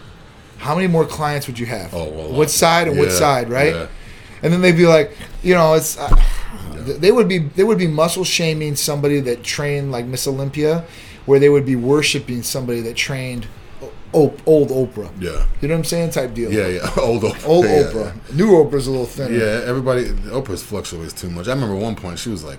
[0.58, 1.92] How many more clients would you have?
[1.92, 3.74] Oh, well, what side and what side, right?
[3.74, 3.86] yeah.
[4.44, 6.14] And then they'd be like, you know, it's uh,
[6.76, 10.84] they would be they would be muscle shaming somebody that trained like Miss Olympia,
[11.26, 13.46] where they would be worshiping somebody that trained
[14.14, 15.10] o- old Oprah.
[15.20, 15.46] Yeah.
[15.60, 16.10] You know what I'm saying?
[16.10, 16.52] Type deal.
[16.52, 16.90] Yeah, yeah.
[17.00, 17.46] Old Oprah.
[17.48, 18.34] Old yeah, Oprah.
[18.34, 19.34] New Oprah's a little thinner.
[19.34, 19.58] Yeah.
[19.60, 20.04] yeah, everybody.
[20.30, 21.48] Oprah's fluctuates too much.
[21.48, 22.58] I remember one point she was like,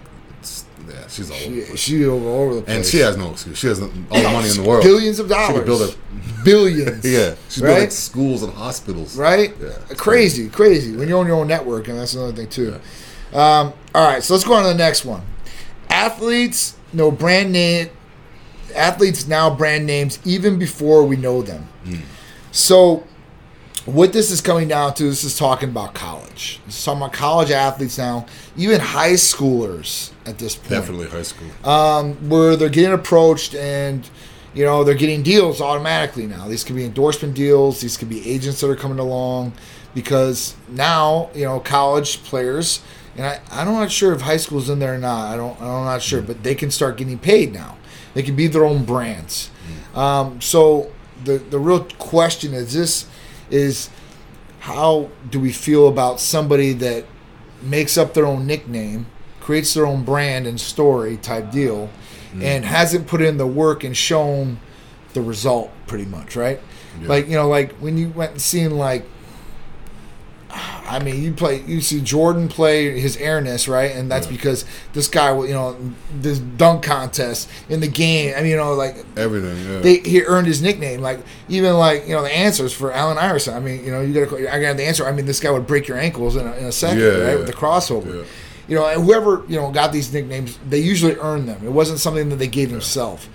[0.90, 1.46] yeah, she's all over.
[1.46, 1.80] She, place.
[1.80, 2.76] she over over the place.
[2.78, 3.58] And she has no excuse.
[3.58, 4.84] She has all the money in the world.
[4.84, 5.48] billions of dollars.
[5.48, 7.06] She could build a billions.
[7.06, 7.36] yeah.
[7.50, 7.70] She's Right?
[7.70, 9.16] building schools and hospitals.
[9.16, 9.54] right?
[9.62, 10.96] Yeah, it's crazy, crazy.
[10.96, 12.74] When you're on your own network, and that's another thing too.
[13.34, 15.22] Um, all right, so let's go on to the next one.
[15.90, 17.90] Athletes no brand name.
[18.76, 21.68] Athletes now brand names even before we know them.
[21.86, 21.96] Hmm.
[22.52, 23.04] So,
[23.86, 26.62] what this is coming down to, this is talking about college.
[26.66, 31.24] This is talking about college athletes now, even high schoolers at this point Definitely high
[31.24, 31.50] school.
[31.70, 34.10] um, where they're getting approached and
[34.54, 36.48] you know they're getting deals automatically now.
[36.48, 37.82] These could be endorsement deals.
[37.82, 39.54] These could be agents that are coming along
[39.94, 42.82] because now you know college players.
[43.18, 45.34] And I, I'm not sure if high school's in there or not.
[45.34, 45.60] I don't.
[45.60, 47.78] I'm not sure, but they can start getting paid now.
[48.14, 49.50] They can be their own brands.
[49.96, 50.92] Um, so
[51.24, 53.08] the the real question is this:
[53.50, 53.90] is
[54.60, 57.06] how do we feel about somebody that
[57.62, 59.06] makes up their own nickname,
[59.40, 61.90] creates their own brand and story type deal,
[62.42, 64.60] and hasn't put in the work and shown
[65.14, 66.60] the result pretty much, right?
[67.02, 67.08] Yeah.
[67.08, 69.06] Like you know, like when you went and seen like
[70.86, 73.92] I mean, you play, you see Jordan play his airness, right?
[73.96, 74.34] And that's Yeah.
[74.34, 75.76] because this guy, you know,
[76.20, 78.34] this dunk contest in the game.
[78.38, 79.58] I mean, you know, like Everything.
[79.72, 79.80] Yeah.
[79.80, 81.02] they he earned his nickname.
[81.02, 81.20] Like
[81.50, 83.54] even like you know the answers for Allen Iverson.
[83.54, 85.06] I mean, you know, you got to I got the answer.
[85.06, 87.38] I mean, this guy would break your ankles in a, in a second, Yeah, right,
[87.38, 88.26] with the crossover.
[88.68, 91.62] You know, and whoever you know got these nicknames, they usually earned them.
[91.66, 93.28] It wasn't something that they gave himself.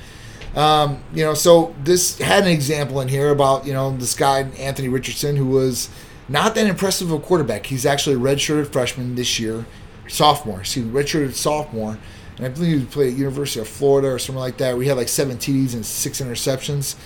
[0.57, 4.41] Um, you know, so this had an example in here about you know this guy
[4.59, 5.89] Anthony Richardson who was
[6.29, 7.67] not that impressive of a quarterback.
[7.67, 9.65] He's actually a redshirted freshman this year,
[10.09, 10.61] sophomore.
[10.61, 11.99] Excuse me, redshirted sophomore,
[12.37, 14.77] and I believe he played at University of Florida or something like that.
[14.77, 16.97] We had like seven TDs and six interceptions.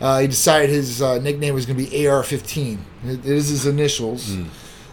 [0.00, 2.78] Uh, he decided his uh, nickname was going to be AR-15.
[3.06, 4.36] It, it is his initials,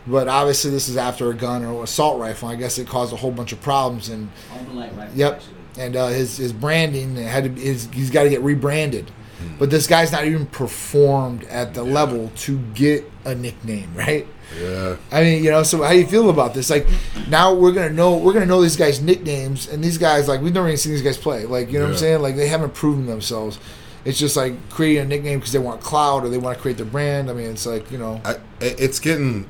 [0.07, 2.47] but obviously this is after a gun or assault rifle.
[2.47, 5.33] I guess it caused a whole bunch of problems and Open light rifle, Yep.
[5.35, 5.83] actually.
[5.83, 9.11] and uh, his his branding had to be, his, he's got to get rebranded.
[9.43, 9.59] Mm.
[9.59, 14.27] But this guy's not even performed at the level to get a nickname, right?
[14.59, 14.97] yeah.
[15.11, 16.69] I mean, you know, so how do you feel about this?
[16.69, 16.87] Like,
[17.27, 20.53] now we're gonna know we're gonna know these guys' nicknames, and these guys like we've
[20.53, 21.45] never even seen these guys play.
[21.45, 22.21] Like, you know what I'm saying?
[22.21, 23.59] Like they haven't proven themselves.
[24.05, 26.77] It's just like creating a nickname because they want cloud or they want to create
[26.77, 27.29] their brand.
[27.29, 29.49] I mean, it's like you know, I, it's getting.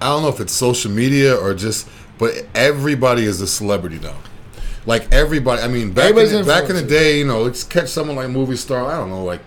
[0.00, 4.16] I don't know if it's social media or just, but everybody is a celebrity now.
[4.86, 7.88] Like everybody, I mean, back in, the, back in the day, you know, let's catch
[7.88, 8.84] someone like movie star.
[8.90, 9.40] I don't know, like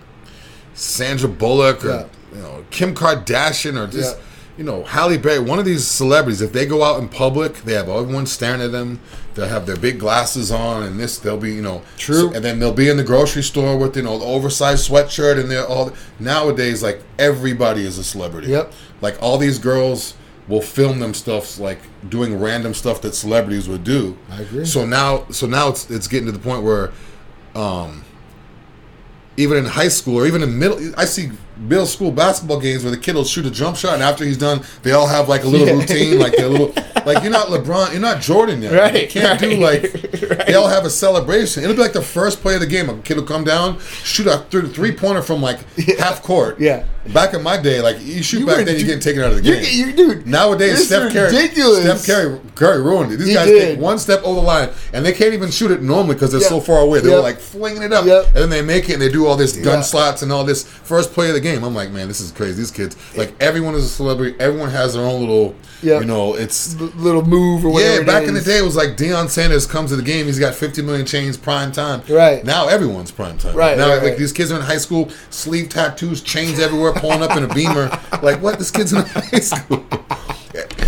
[0.74, 2.04] Sandra Bullock or Yeah.
[2.34, 4.22] you know Kim Kardashian or just Yeah.
[4.58, 5.38] you know Halle Berry.
[5.38, 8.72] One of these celebrities, if they go out in public, they have everyone staring at
[8.72, 9.00] them.
[9.34, 12.32] They'll have their big glasses on, and this they'll be you know True.
[12.34, 15.50] and then they'll be in the grocery store with you know the oversized sweatshirt, and
[15.50, 18.48] they're all nowadays like everybody is a celebrity.
[18.48, 18.72] Yep.
[19.02, 20.14] Like all these girls
[20.48, 21.78] will film them stuff like
[22.08, 24.16] doing random stuff that celebrities would do.
[24.30, 24.64] I agree.
[24.64, 26.92] So now, so now it's it's getting to the point where,
[27.54, 28.04] um,
[29.36, 32.90] even in high school or even in middle, I see middle school basketball games where
[32.90, 35.44] the kid will shoot a jump shot, and after he's done, they all have like
[35.44, 35.74] a little Yeah.
[35.74, 36.72] routine, like a little,
[37.06, 38.72] like you're not LeBron, you're not Jordan yet.
[38.72, 39.92] Right, You can't do right, like
[40.46, 41.64] they all have a celebration.
[41.64, 42.88] It'll be like the first play of the game.
[42.90, 45.58] A kid will come down, shoot a th- three pointer from like
[45.98, 46.60] half court.
[46.60, 46.84] Yeah.
[47.14, 49.30] Back in my day, like you shoot You back were- then, you're getting taken out
[49.30, 49.64] of the game.
[49.70, 50.26] you dude.
[50.26, 52.02] Nowadays, Steph Curry, ridiculous.
[52.02, 53.18] Steph Curry, Curry ruined it.
[53.18, 53.60] These He guys did.
[53.76, 56.40] take one step over the line, and they can't even shoot it normally because they're
[56.40, 56.98] so far away.
[56.98, 57.22] They're Yep.
[57.22, 58.24] like flinging it up, Yep.
[58.26, 59.82] and then they make it, and they do all this gun Yeah.
[59.82, 61.45] slots and all this first play of the game.
[61.54, 62.54] I'm like, man, this is crazy.
[62.56, 64.36] These kids, like everyone is a celebrity.
[64.40, 66.00] Everyone has their own little, Yep.
[66.02, 66.74] you know, it's.
[66.80, 68.00] L- little move or whatever.
[68.00, 70.26] Yeah, back in the day, it was like Deion Sanders comes to the game.
[70.26, 72.02] He's got 50 million chains, prime time.
[72.08, 72.44] Right.
[72.44, 73.54] now, everyone's prime time.
[73.54, 74.18] Right, now, right, like right.
[74.18, 77.88] these kids are in high school, sleeve tattoos, chains everywhere, pulling up in a beamer.
[78.22, 78.58] Like what?
[78.58, 79.84] This kid's in high school.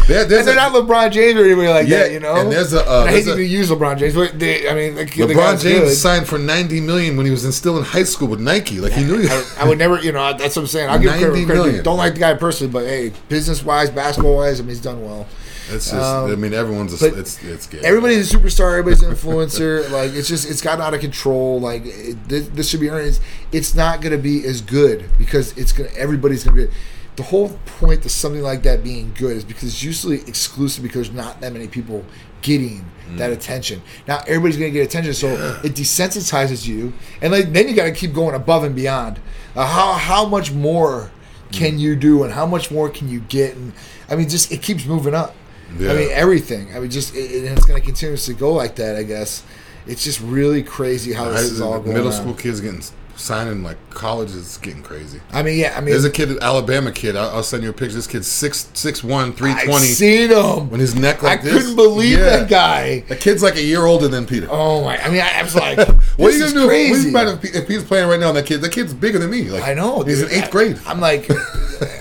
[0.09, 2.35] There, And they're a- not LeBron James or anybody like Yeah, that, you know.
[2.35, 4.75] and there's a, uh, And I hate there's to use LeBron James, but they, I
[4.75, 5.97] mean, the LeBron James good.
[5.97, 8.81] signed for 90 million when he was in, still in high school with Nike.
[8.81, 9.27] Like he knew.
[9.29, 10.89] I, I would never, you know, that's what I'm saying.
[10.91, 11.63] I'll give 90 credit.
[11.63, 11.85] credit.
[11.85, 15.03] Don't like the guy personally, but hey, business wise, basketball wise, I mean, he's done
[15.05, 15.27] well.
[15.71, 15.95] It's just.
[16.03, 17.03] Um, I mean, everyone's.
[17.03, 17.81] A, it's it's gay.
[17.85, 18.79] Everybody's a superstar.
[18.79, 19.91] Everybody's an influencer.
[19.93, 21.61] like it's just it's gotten out of control.
[21.61, 23.09] Like it, this, this should be earned.
[23.09, 23.21] It's,
[23.53, 25.91] it's not going to be as good because it's gonna.
[25.91, 26.75] Everybody's going to be.
[27.19, 27.49] The whole
[27.81, 31.53] point to something like that being good is because it's usually exclusive because not that
[31.53, 32.05] many people
[32.43, 32.85] getting
[33.17, 33.83] that attention.
[34.07, 35.27] Now everybody's going to get attention, so
[35.65, 39.19] it desensitizes you, and like then you got to keep going above and beyond.
[39.57, 41.11] Uh, how how much more
[41.51, 43.57] can you do, and how much more can you get?
[43.57, 43.73] And
[44.09, 45.35] I mean, just it keeps moving up.
[45.77, 45.91] Yeah.
[45.91, 46.73] I mean, everything.
[46.73, 48.95] I mean, just it, it's going to continuously go like that.
[48.95, 49.43] I guess
[49.89, 51.95] it's just really crazy how this is all going.
[51.95, 52.13] middle on.
[52.13, 52.83] school kids getting
[53.19, 55.21] signing like college is getting crazy.
[55.33, 55.75] I mean, yeah.
[55.77, 57.17] I mean, There's a kid, Alabama kid.
[57.17, 57.97] I'll, I'll send you a picture.
[57.97, 59.87] This kid's six six one, three I've twenty.
[59.87, 60.71] seen him.
[60.71, 61.53] When his neck like I this.
[61.53, 62.25] couldn't believe Yeah.
[62.25, 63.01] that guy.
[63.01, 64.47] The kid's like a year older than Peter.
[64.51, 64.97] Oh my!
[65.03, 65.79] I mean, I, I was like,
[66.17, 66.67] what are you gonna do?
[66.69, 66.91] Crazy.
[66.93, 68.29] What do you matter if, if Peter's playing right now?
[68.29, 69.51] And that kid, that kid's bigger than me.
[69.51, 70.03] Like I know.
[70.03, 70.31] He's dude.
[70.31, 70.79] in eighth I- grade.
[70.87, 71.29] I'm like,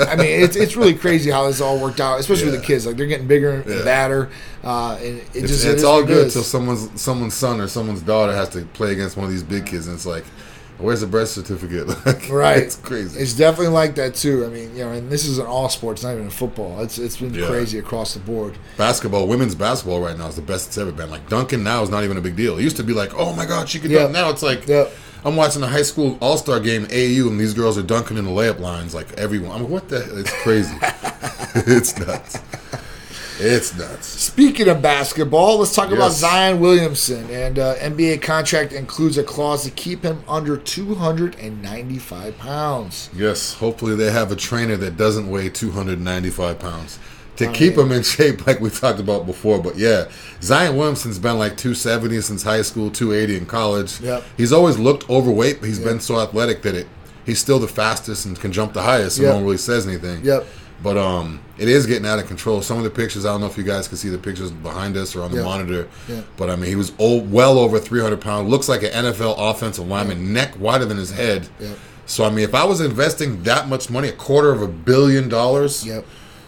[0.02, 2.86] I mean, it's it's really crazy how this all worked out, especially with the kids.
[2.86, 4.30] Like they're getting bigger and badder,
[4.64, 7.68] uh, and it It's, just it's it is all good until someone's someone's son or
[7.68, 10.24] someone's daughter has to play against one of these big kids, and it's like,
[10.80, 11.88] where's the birth certificate?
[12.06, 12.58] Like, Right.
[12.58, 13.20] It's crazy.
[13.20, 14.46] It's definitely like that too.
[14.46, 16.82] I mean, you know, and this is in all sports, not even in football.
[16.82, 17.48] It's it's been Yeah.
[17.48, 18.58] crazy across the board.
[18.78, 21.10] basketball, women's basketball right now is the best it's ever been.
[21.10, 22.58] Like dunking now is not even a big deal.
[22.58, 24.04] It used to be like, oh my god, she can Yeah.
[24.04, 24.14] dunk.
[24.14, 24.86] Now it's like, Yeah.
[25.26, 28.26] I'm watching a high school all star game AU, and these girls are dunking in
[28.26, 29.52] the layup lines like everyone.
[29.52, 30.20] I'm like, what the?
[30.20, 30.76] It's crazy.
[31.56, 32.38] it's nuts.
[33.40, 34.08] It's nuts.
[34.08, 37.30] Speaking of basketball, let's talk about Zion Williamson.
[37.30, 43.10] And uh, NBA contract includes a clause to keep him under 295 pounds.
[43.16, 47.00] Yes, hopefully they have a trainer that doesn't weigh 295 pounds
[47.36, 49.62] to keep him in shape, like we talked about before.
[49.62, 50.10] But yeah,
[50.42, 54.02] Zion Williamson's been like 270 since high school, 280 in college.
[54.02, 54.24] Yep.
[54.36, 56.88] He's always looked overweight, but he's been so athletic that it
[57.26, 59.30] he's still the fastest and can jump the highest, so Yep.
[59.30, 60.24] no one really says anything.
[60.24, 60.48] Yep.
[60.84, 62.62] But um, it is getting out of control.
[62.62, 64.96] Some of the pictures, I don't know if you guys can see the pictures behind
[64.96, 65.44] us or on the Yeah.
[65.44, 65.88] monitor.
[66.08, 66.22] Yeah.
[66.38, 68.50] But I mean, he was old, well over 300 pounds.
[68.50, 71.48] Looks like an NFL offensive lineman, neck wider than his head.
[72.06, 75.28] So I mean, if I was investing that much money, a quarter of a billion
[75.30, 76.06] dollars, Yep.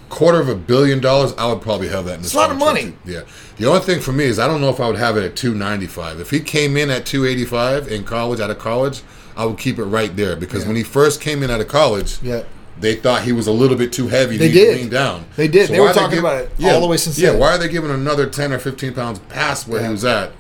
[0.10, 2.20] quarter of a billion dollars, I would probably have that.
[2.20, 2.94] In It's a lot of money.
[3.06, 3.22] Yeah.
[3.58, 5.36] The only thing for me is I don't know if I would have it at
[5.36, 6.20] 295.
[6.20, 9.02] If he came in at 285 in college, out of college,
[9.36, 10.68] I would keep it right there because Yeah.
[10.68, 12.48] when he first came in out of college, Yep.
[12.80, 14.38] They thought he was a little bit too heavy.
[14.38, 14.78] They to did.
[14.78, 15.26] lean down.
[15.36, 15.70] They did.
[15.70, 17.32] They were are talking give- about it all the way since Yeah.
[17.32, 17.40] then.
[17.40, 19.88] Why are they giving another 10 or 15 pounds past where Yeah.
[19.88, 20.32] he was at?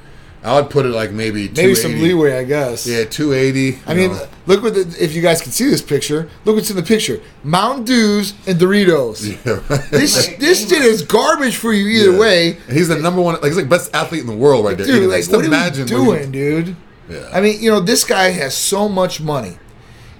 [0.41, 2.88] I would put it like maybe Maybe some leeway, I guess.
[2.88, 3.80] Yeah, 280.
[3.86, 6.30] I you mean, look what the, if you guys can see this picture.
[6.45, 9.19] Look what's in the picture: Mountain Dews and Doritos.
[9.45, 9.91] Yeah, right.
[9.91, 12.19] This this shit is garbage for you either Yeah.
[12.19, 14.86] way, he's the number one, like he's like best athlete in the world right there.
[14.86, 15.10] dude.
[15.10, 15.17] Like.
[15.19, 16.75] Just what are imagine you what he- doing, dude?
[17.10, 17.30] Yeah.
[17.34, 19.58] I mean, you know, this guy has so much money,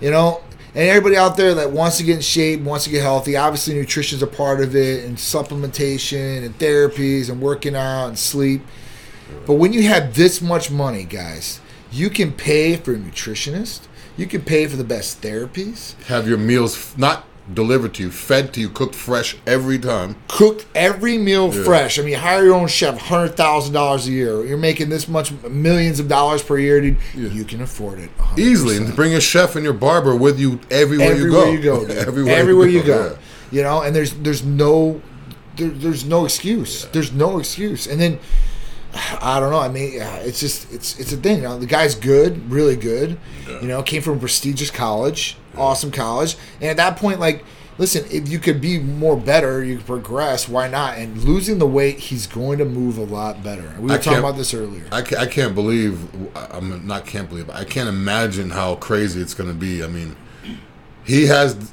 [0.02, 0.42] you know,
[0.76, 3.36] and everybody out there that wants to get in shape, wants to get healthy.
[3.36, 8.62] Obviously, nutrition's a part of it, and supplementation, and therapies, and working out, and sleep.
[9.46, 11.60] But when you have this much money, guys,
[11.92, 13.82] you can pay for a nutritionist.
[14.18, 16.00] You can pay for the best therapies.
[16.04, 20.16] have your meals not delivered to you, fed to you, cooked fresh every time.
[20.28, 21.64] Cook every meal Yeah.
[21.64, 21.98] fresh.
[22.00, 24.46] I mean, hire your own chef, hundred thousand dollars a year.
[24.46, 26.98] You're making this much millions of dollars per year, dude.
[27.16, 28.38] You can afford it 100%.
[28.40, 31.42] Easily, and bring a chef and your barber with you everywhere, you go.
[31.48, 31.86] everywhere you you go.
[31.86, 33.06] go, everywhere, everywhere, you go.
[33.12, 33.16] yeah.
[33.52, 35.02] You know, and there's there's no
[35.56, 36.86] there, there's no excuse.
[36.92, 37.88] There's no excuse.
[37.88, 38.20] And then
[39.22, 39.60] I don't know.
[39.60, 41.38] I mean, yeah, it's just it's it's a thing.
[41.38, 43.18] You know, the guy's good, really good.
[43.48, 47.44] You know, came from a prestigious college, awesome college, and at that point, like.
[47.78, 50.50] Listen, if you could be more better, you could progress.
[50.50, 50.98] Why not?
[50.98, 53.74] And losing the weight, he's going to move a lot better.
[53.80, 54.84] We were I talking about this earlier.
[54.92, 59.34] I can't, I can't believe I'm not can't believe I can't imagine how crazy it's
[59.34, 59.82] going to be.
[59.82, 60.18] I mean,
[61.06, 61.72] he has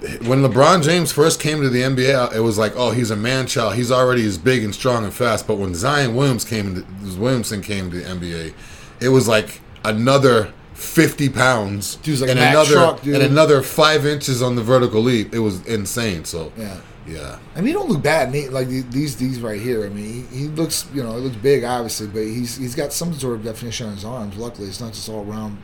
[0.00, 3.46] when LeBron James first came to the NBA, it was like, oh, he's a man
[3.46, 3.74] child.
[3.74, 5.46] He's already as big and strong and fast.
[5.46, 8.54] But when Zion Williams came, to, Williamson came to the NBA,
[9.00, 10.52] it was like another.
[10.78, 13.16] 50 pounds Dude's like and Mack another truck, dude.
[13.16, 15.34] and another five inches on the vertical leap.
[15.34, 16.24] It was insane.
[16.24, 16.76] So yeah.
[17.04, 18.30] yeah, I mean, he don't look bad.
[18.30, 19.84] Nate, Like these, these right here.
[19.84, 22.92] I mean, he, he looks, you know, he looks big, obviously, but he's he's got
[22.92, 24.36] some sort of definition on his arms.
[24.36, 25.58] Luckily, it's not just all round.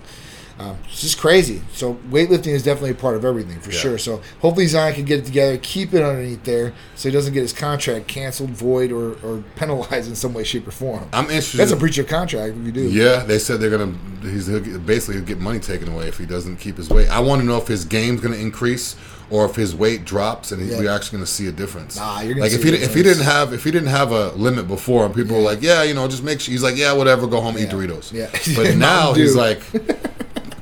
[0.58, 1.62] Um, it's just crazy.
[1.74, 3.80] So weightlifting is definitely a part of everything for Yeah.
[3.80, 3.98] sure.
[3.98, 7.42] So hopefully Zion can get it together, keep it underneath there, so he doesn't get
[7.42, 11.10] his contract canceled, void, or, or penalized in some way, shape, or form.
[11.12, 11.58] I'm interested.
[11.58, 12.90] That's a breach of contract if you do.
[12.90, 13.94] Yeah, they said they're gonna.
[14.22, 17.10] He's get, basically get money taken away if he doesn't keep his weight.
[17.10, 18.96] I want to know if his game's gonna increase
[19.30, 20.78] or if his weight drops, and Yeah.
[20.80, 21.98] we're actually gonna see a difference.
[21.98, 24.12] Nah, you're gonna like see if he if he didn't have if he didn't have
[24.14, 26.54] a limit before, and people were like, yeah, you know, just make sure.
[26.54, 27.72] He's like, yeah, whatever, go home, eat Yeah.
[27.74, 28.14] Doritos.
[28.14, 28.30] Yeah.
[28.56, 29.60] But now he's like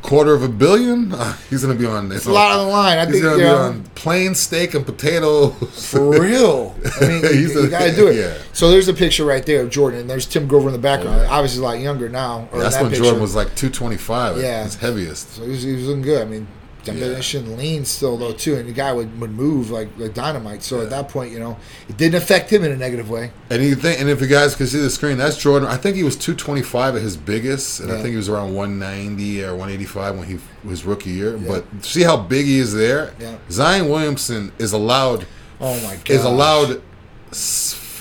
[0.03, 1.11] quarter of a billion.
[1.13, 2.11] Uh, he's gonna be on.
[2.11, 2.97] It's a lot on the line.
[2.99, 5.53] I He's think gonna be on plain steak and potatoes.
[5.91, 6.75] For real.
[7.01, 8.15] I mean, you, He's you a- got to do it.
[8.17, 8.37] yeah.
[8.53, 10.01] So there's a picture right there of Jordan.
[10.01, 11.19] and There's Tim Grover in the background.
[11.21, 11.29] Oh, yeah.
[11.31, 12.47] Obviously, a lot younger now.
[12.53, 13.05] in That's that when picture.
[13.05, 14.37] Jordan was like 225.
[14.37, 14.63] Yeah.
[14.63, 15.29] his heaviest.
[15.35, 16.21] So he was, he was looking good.
[16.21, 16.47] I mean,
[16.83, 20.63] definition lean still though too, and the guy would, would move like like dynamite.
[20.63, 21.57] So at that point, you know,
[21.89, 23.31] it didn't affect him in a negative way.
[23.49, 25.67] And you think, and if you guys can see the screen, that's Jordan.
[25.67, 29.43] I think he was 225 at his biggest, and I think he was around 190
[29.43, 31.37] or 185 when he his rookie year.
[31.37, 33.13] But see how big he is there.
[33.19, 33.37] Yeah.
[33.49, 35.25] Zion Williamson is allowed
[35.61, 36.81] Oh my god, is allowed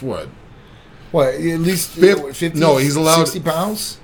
[0.01, 0.29] what
[1.11, 3.99] what at least Fif- 50, no, he's allowed- 60 pounds.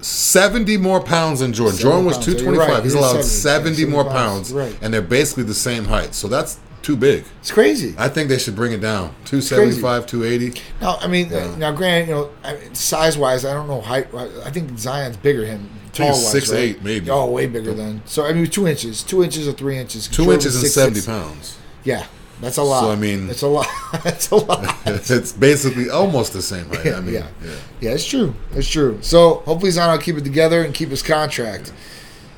[0.00, 1.78] 70 more pounds than Jordan.
[1.78, 2.26] Jordan was pounds.
[2.26, 2.68] So 225.
[2.74, 2.82] right.
[2.84, 3.74] He's You're allowed 70.
[3.76, 4.52] 70, more 70 pounds, pounds.
[4.52, 4.78] Right.
[4.82, 6.14] and they're basically the same height.
[6.14, 7.24] So that's too big.
[7.40, 7.94] It's crazy.
[7.98, 9.14] I think they should bring it down.
[9.26, 10.60] 275, 280.
[10.80, 12.30] Now, I mean, uh, now, granted, you know,
[12.72, 14.12] size-wise, I don't know height.
[14.14, 15.68] I think Zion's bigger him.
[15.86, 16.84] he's Tall-wise, 6'8", right?
[16.84, 17.10] maybe.
[17.10, 18.02] Oh, way bigger than.
[18.06, 20.08] So I mean, two inches, two inches or three inches.
[20.08, 21.06] Two inches and was 70 6'6".
[21.06, 21.58] pounds.
[21.84, 22.06] Yeah,
[22.40, 22.90] that's a lot.
[22.90, 23.66] I mean- it's a lot.
[24.04, 24.74] it's a lot.
[24.86, 26.94] It's basically almost the same height.
[26.94, 27.26] I mean, yeah.
[27.44, 27.50] yeah.
[27.80, 28.34] yeah, it's true.
[28.52, 28.98] It's true.
[29.02, 31.72] So hopefully Zion will keep it together and keep his contract.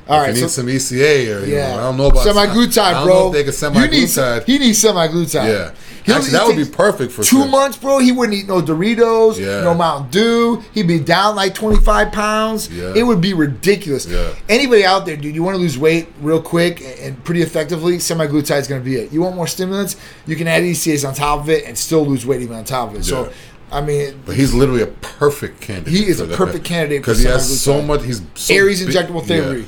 [0.07, 2.25] All right, you need so some ECA or you yeah, know, I don't know about
[2.27, 3.31] semaglutide, I don't bro.
[3.31, 4.43] they can semaglutide.
[4.45, 5.73] He needs semaglutide.
[6.05, 7.47] Yeah, actually, that would be perfect for Two sure.
[7.47, 7.99] months, bro.
[7.99, 9.61] He wouldn't eat no Doritos, Yeah.
[9.61, 10.63] no Mountain Dew.
[10.73, 12.69] He'd be down like twenty five pounds.
[12.69, 12.93] Yeah.
[12.95, 14.05] It would be ridiculous.
[14.05, 14.33] Yeah.
[14.49, 15.33] Anybody out there, dude?
[15.35, 17.97] You want to lose weight real quick and- pretty effectively?
[17.97, 19.13] Semaglutide is going to be it.
[19.13, 19.95] You want more stimulants?
[20.25, 22.89] You can add ECAs on top of it and still lose weight even on top
[22.89, 23.05] of it.
[23.05, 23.31] So,
[23.71, 25.93] I mean, But he's literally a perfect candidate.
[25.93, 26.35] He is a that.
[26.37, 28.03] perfect candidate because he has so much.
[28.03, 29.65] He's so Aries big- injectable theory.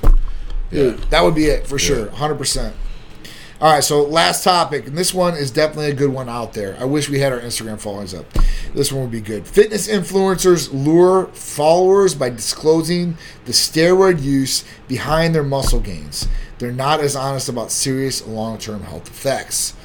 [0.73, 0.97] Yeah.
[1.09, 2.75] That would be it for sure, hundred percent.
[3.61, 6.75] All right, so last topic, and this one is definitely a good one out there.
[6.81, 8.25] I wish we had our Instagram followers up.
[8.73, 9.47] This one would be good.
[9.47, 16.27] Fitness influencers lure followers by disclosing the steroid use behind their muscle gains.
[16.57, 19.75] They're not as honest about serious long-term health effects.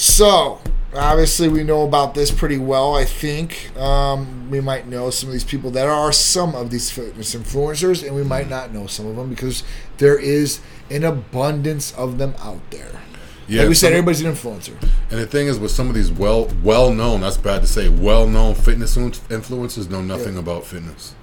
[0.00, 0.62] So,
[0.94, 2.96] obviously, we know about this pretty well.
[2.96, 5.70] I think um, we might know some of these people.
[5.72, 9.28] that are some of these fitness influencers, and we might not know some of them
[9.28, 9.62] because
[9.98, 13.02] there is an abundance of them out there.
[13.46, 14.80] Yeah, like we said, everybody's an influencer.
[15.10, 17.90] And the thing is, with some of these well well known, that's bad to say,
[17.90, 21.14] well known fitness influencers know nothing about fitness.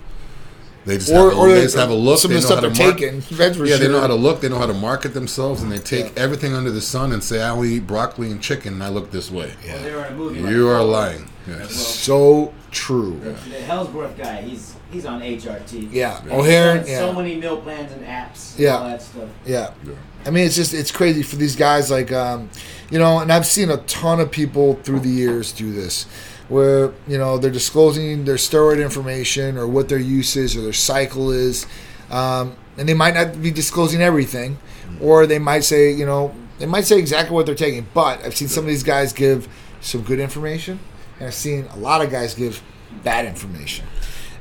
[0.87, 2.17] They just, Or, have, or they just have a look.
[2.19, 3.37] Some they of the know stuff how they're to market- taking.
[3.37, 4.41] That's for Yeah, they know how to look.
[4.41, 6.23] They know how to market themselves, and they take Yeah.
[6.23, 9.11] everything under the sun and say, "I only eat broccoli and chicken, and I look
[9.11, 10.39] this way." Well, they were a movie.
[10.41, 10.83] like You are that.
[10.83, 11.29] lying.
[11.47, 11.67] Yeah.
[11.67, 13.19] So true.
[13.23, 15.89] the Hellsworth guy, he's he's on HRT.
[15.91, 16.83] Yeah, He's O'Hare.
[16.87, 18.51] Yeah, So many meal plans and apps.
[18.53, 18.77] and Yeah.
[18.77, 19.23] All that stuff.
[19.45, 19.69] Yeah.
[19.85, 19.93] Yeah.
[20.25, 21.89] I mean, it's just it's crazy for these guys.
[21.91, 22.49] Like, um,
[22.89, 26.05] you know, and I've seen a ton of people through the years do this,
[26.49, 30.73] where you know they're disclosing their steroid information or what their use is or their
[30.73, 31.65] cycle is,
[32.11, 34.57] um, and they might not be disclosing everything,
[35.01, 37.85] or they might say, you know, they might say exactly what they're taking.
[37.93, 39.47] But I've seen some of these guys give
[39.81, 40.79] some good information,
[41.19, 42.61] and I've seen a lot of guys give
[43.03, 43.85] bad information.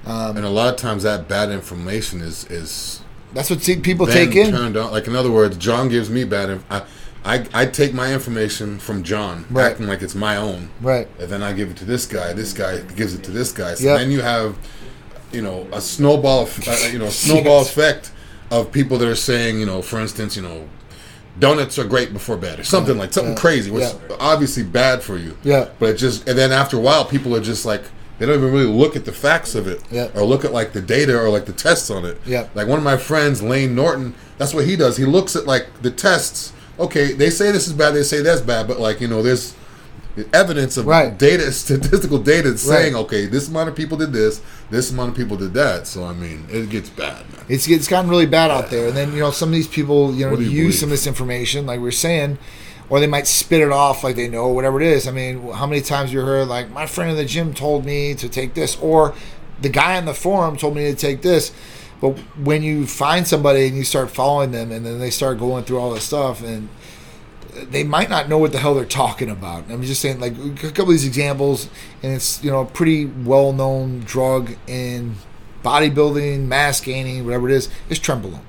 [0.04, 3.00] And a lot of times, that bad information is is
[3.34, 4.50] That's what see- people take in.
[4.52, 4.92] turned on.
[4.92, 6.50] Like in other words, John gives me bad.
[6.50, 6.82] Inf- I,
[7.24, 9.66] I I take my information from John, Right.
[9.66, 11.08] acting like it's my own, Right.
[11.18, 12.32] and then I give it to this guy.
[12.32, 13.74] This guy gives it to this guy.
[13.74, 13.98] So Yep.
[13.98, 14.54] then you have,
[15.32, 17.70] you know, a snowball, uh, you know, snowball Yes.
[17.70, 18.10] effect
[18.50, 20.68] of people that are saying, you know, for instance, you know,
[21.38, 23.38] donuts are great before bed or something like something Yeah.
[23.40, 24.16] crazy, which Yeah.
[24.20, 25.36] obviously bad for you.
[25.42, 25.66] Yeah.
[25.80, 27.82] But it just and then after a while, people are just like.
[28.18, 30.06] They don't even really look at the facts of it, Yeah.
[30.14, 32.18] or look at like the data or like the tests on it.
[32.24, 32.44] Yeah.
[32.54, 34.96] Like one of my friends, Layne Norton, that's what he does.
[34.96, 36.52] He looks at like the tests.
[36.78, 39.54] Okay, they say this is bad, they say that's bad, but like you know, there's
[40.32, 41.16] evidence of Right.
[41.16, 43.00] data, statistical data saying, Right.
[43.00, 45.86] okay, this amount of people did this, this amount of people did that.
[45.86, 47.44] So I mean, it gets bad, man.
[47.48, 50.14] It's it's gotten really bad out there, and then you know some of these people
[50.14, 50.74] you know do use believe?
[50.74, 52.38] some of this information, like we are saying,
[52.88, 55.08] or they might spit it off like they know whatever it is.
[55.08, 58.14] I mean, how many times you heard like my friend in the gym told me
[58.14, 59.14] to take this, or
[59.60, 61.52] the guy on the forum told me to take this.
[62.00, 65.64] But when you find somebody and you start following them, and then they start going
[65.64, 66.68] through all this stuff, and
[67.54, 69.70] they might not know what the hell they're talking about.
[69.70, 71.68] I'm just saying, like a couple of these examples,
[72.02, 75.16] and it's you know a pretty well known drug in
[75.62, 78.42] bodybuilding, mass gaining, whatever it is, is trenbolone.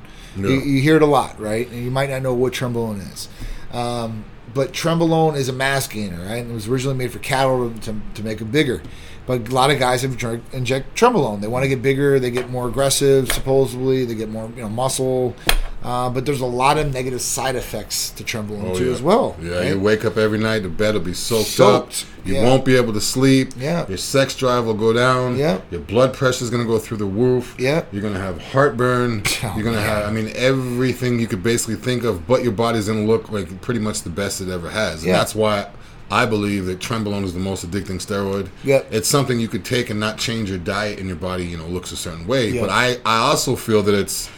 [0.51, 1.67] You, you hear it a lot, right?
[1.71, 3.27] And you might not know what trenbolone is.
[3.71, 6.37] Um, but trenbolone is a mass gainer, right?
[6.37, 8.81] And it was originally made for cattle to, to make them bigger.
[9.27, 11.41] But a lot of guys have drunk, inject trenbolone.
[11.41, 12.19] They want to get bigger.
[12.19, 14.05] They get more aggressive, supposedly.
[14.05, 15.35] They get more, you know, muscle.
[15.83, 18.93] Uh, but there's a lot of negative side effects to trenbolone too, Oh, yeah.
[18.93, 19.35] as well.
[19.39, 19.67] Yeah, right?
[19.67, 22.27] you wake up every night, the bed will be soaked, Soaked, up.
[22.27, 22.43] You yeah.
[22.43, 23.51] won't be able to sleep.
[23.57, 23.87] Yeah.
[23.87, 25.37] Your sex drive will go down.
[25.37, 25.61] Yeah.
[25.71, 27.55] Your blood pressure is going to go through the roof.
[27.59, 27.85] Yeah.
[27.91, 29.23] You're going to have heartburn.
[29.43, 32.51] Oh, You're going to have, I mean, everything you could basically think of, but your
[32.53, 35.01] body's going to look like pretty much the best it ever has.
[35.03, 35.17] And Yeah.
[35.19, 35.67] that's why
[36.09, 38.49] I believe that trenbolone is the most addicting steroid.
[38.63, 38.87] Yep.
[38.91, 41.67] It's something you could take and not change your diet and your body, you know,
[41.67, 42.49] looks a certain way.
[42.51, 42.61] Yeah.
[42.61, 44.29] But I, I also feel that it's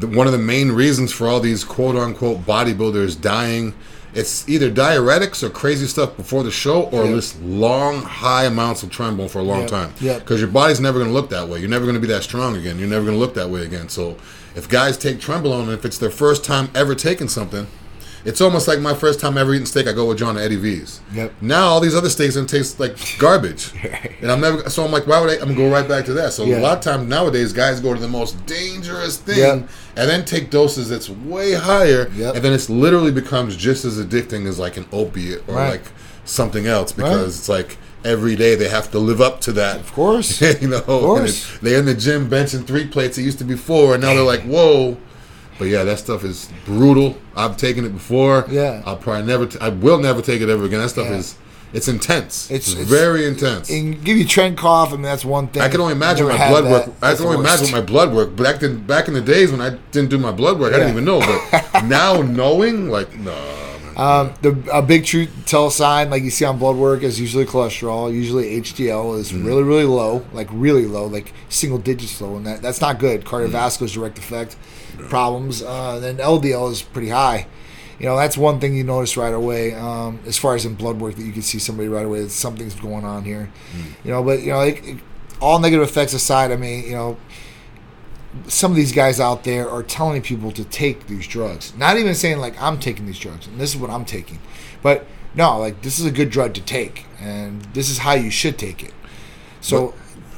[0.00, 3.74] the, one of the main reasons for all these quote unquote bodybuilders dying.
[4.14, 7.14] It's either diuretics or crazy stuff before the show, or Yep.
[7.14, 9.68] this long, high amounts of trenbolone for a long Yep.
[9.70, 9.94] time.
[10.00, 10.20] Yep.
[10.20, 11.58] Because your body's never going to look that way.
[11.58, 12.78] You're never going to be that strong again.
[12.78, 13.88] You're never going to look that way again.
[13.88, 14.16] So,
[14.54, 17.66] if guys take trenbolone and if it's their first time ever taking something,
[18.24, 19.86] it's almost like my first time ever eating steak.
[19.86, 21.00] I go with John to Eddie V's.
[21.14, 21.32] Yep.
[21.42, 23.72] Now all these other steaks gonna taste like garbage,
[24.22, 24.68] and I'm never.
[24.70, 25.34] So I'm like, why would I?
[25.34, 26.32] I'm gonna go right back to that.
[26.32, 26.58] So Yeah.
[26.58, 29.68] a lot of times nowadays, guys go to the most dangerous thing, Yep.
[29.96, 32.36] and then take doses that's way higher, Yep.
[32.36, 35.70] and then it's literally becomes just as addicting as like an opiate or Right.
[35.72, 35.84] like
[36.24, 37.26] something else because Right.
[37.26, 39.76] it's like every day they have to live up to that.
[39.80, 40.40] Of course.
[40.60, 41.20] you know, course.
[41.20, 43.16] and it- they're in the gym benching three plates.
[43.18, 44.96] It used to be four, and now they're like, whoa.
[45.58, 47.16] But yeah, that stuff is brutal.
[47.36, 48.44] I've taken it before.
[48.50, 48.82] Yeah.
[48.84, 49.46] I'll probably never.
[49.46, 50.80] T- I will never take it ever again.
[50.80, 51.16] That stuff Yeah.
[51.18, 51.36] is.
[51.72, 52.50] It's intense.
[52.50, 53.68] It's- It's, it's- very intense.
[53.70, 54.90] And give you tren cough.
[54.90, 55.62] I mean, that's one thing.
[55.62, 56.70] I can only imagine my blood that.
[56.70, 56.82] work.
[57.02, 58.36] I That's can only imagine my blood work.
[58.36, 60.92] Back then, back in the days when I didn't do my blood work, I didn't
[60.92, 61.20] even know.
[61.20, 63.32] But now knowing, like, no.
[63.32, 63.60] man.
[63.96, 67.44] Um, the a big true tell sign, like you see on blood work, is usually
[67.44, 68.12] cholesterol.
[68.12, 69.46] Usually HDL is Mm-hmm.
[69.46, 73.24] really, really low, like really low, like single digits low, and that, that's not good.
[73.24, 74.56] Cardiovascular is direct effect
[74.98, 75.62] problems.
[75.62, 77.46] Uh, then LDL is pretty high.
[77.98, 79.74] You know, that's one thing you notice right away.
[79.74, 82.30] Um, as far as in blood work, that you can see somebody right away that
[82.30, 83.50] something's going on here.
[83.72, 84.04] Mm.
[84.04, 84.96] You know, but you know, like,
[85.40, 87.16] all negative effects aside, I mean, you know,
[88.48, 91.74] some of these guys out there are telling people to take these drugs.
[91.76, 94.38] Not even saying like I'm taking these drugs and this is what I'm taking,
[94.82, 98.30] but no, like this is a good drug to take and this is how you
[98.30, 98.92] should take it.
[99.60, 99.94] So,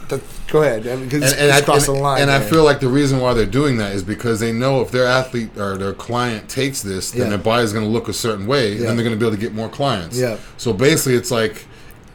[0.09, 2.23] that, go ahead, I mean, and, and, I, and, the line.
[2.23, 4.91] and I feel like the reason why they're doing that is because they know if
[4.91, 7.29] their athlete or their client takes this, then Yeah.
[7.31, 8.87] their body's going to look a certain way, and Yeah.
[8.87, 10.19] then they're going to be able to get more clients.
[10.19, 10.37] Yeah.
[10.57, 11.65] So basically, it's like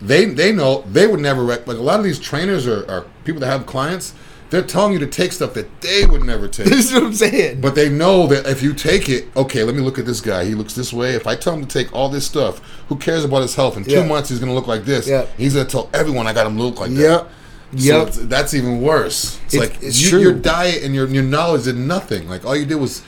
[0.02, 3.06] they they know they would never rec- like a lot of these trainers are, or
[3.26, 4.14] people that have clients.
[4.50, 6.66] They're telling you to take stuff that they would never take.
[6.70, 7.62] this is what I'm saying.
[7.62, 10.44] But they know that if you take it, okay, let me look at this guy.
[10.44, 11.12] He looks this way.
[11.12, 13.78] If I tell him to take all this stuff, who cares about his health?
[13.78, 14.06] In two Yeah.
[14.06, 15.08] months, he's going to look like this.
[15.08, 15.26] Yeah.
[15.38, 17.00] He's going to tell everyone I got him to look like that.
[17.02, 17.30] yep,
[17.74, 18.08] yep.
[18.10, 19.40] it's- that's even worse.
[19.46, 22.28] It's, It's- like it's you, your diet and your your knowledge did nothing.
[22.28, 23.04] Like all you did was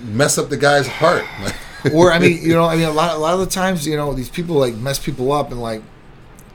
[0.00, 1.24] mess up the guy's heart.
[1.92, 3.96] or I mean, you know, I mean, a lot, a lot of the times, you
[3.96, 5.82] know, these people like mess people up, and like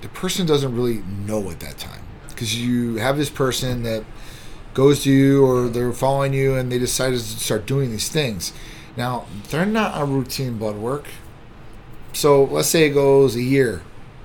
[0.01, 4.03] the person doesn't really know at that time because you have this person that
[4.73, 8.53] goes to you or they're following you, and they decided to start doing these things.
[8.95, 11.07] Now they're not a routine blood work,
[12.13, 13.81] so let's say it goes a year,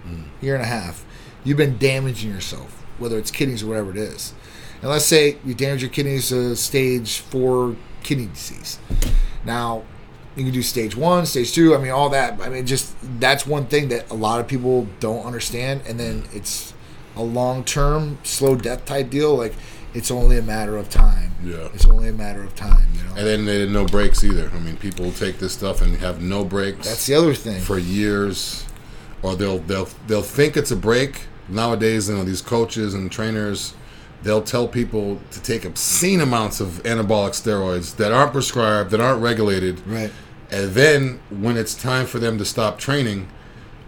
[0.07, 0.25] mm.
[0.41, 1.05] year and a half.
[1.45, 4.33] You've been damaging yourself, whether it's kidneys or whatever it is.
[4.81, 8.79] And let's say you damage your kidneys to stage four kidney disease.
[9.45, 9.83] Now,
[10.37, 11.75] you can do stage one, stage two.
[11.75, 12.41] I mean, all that.
[12.41, 15.83] I mean, just that's one thing that a lot of people don't understand.
[15.87, 16.75] And then it's
[17.17, 19.37] a long term, slow death type deal.
[19.37, 19.55] Like,
[19.95, 21.33] it's only a matter of time.
[21.43, 21.69] Yeah.
[21.75, 23.15] It's only a matter of time, you know?
[23.17, 24.51] and then they had no breaks either.
[24.55, 27.61] I mean, people take this stuff and have no breaks That's the other thing.
[27.61, 28.65] for years,
[29.23, 31.23] or they'll they'll they'll think it's a break.
[31.49, 33.75] Nowadays, you know, these coaches and trainers,
[34.23, 39.23] they'll tell people to take obscene amounts of anabolic steroids that aren't prescribed, that aren't
[39.23, 39.87] regulated.
[39.87, 40.11] right.
[40.51, 43.29] And then when it's time for them to stop training,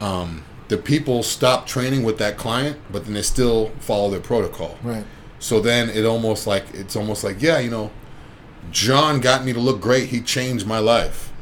[0.01, 4.77] um, the people stop training with that client, but then they still follow their protocol.
[4.83, 5.05] Right.
[5.39, 7.91] So then it almost like it's almost like yeah, you know,
[8.71, 10.11] John got me to look great.
[10.11, 11.33] He changed my life,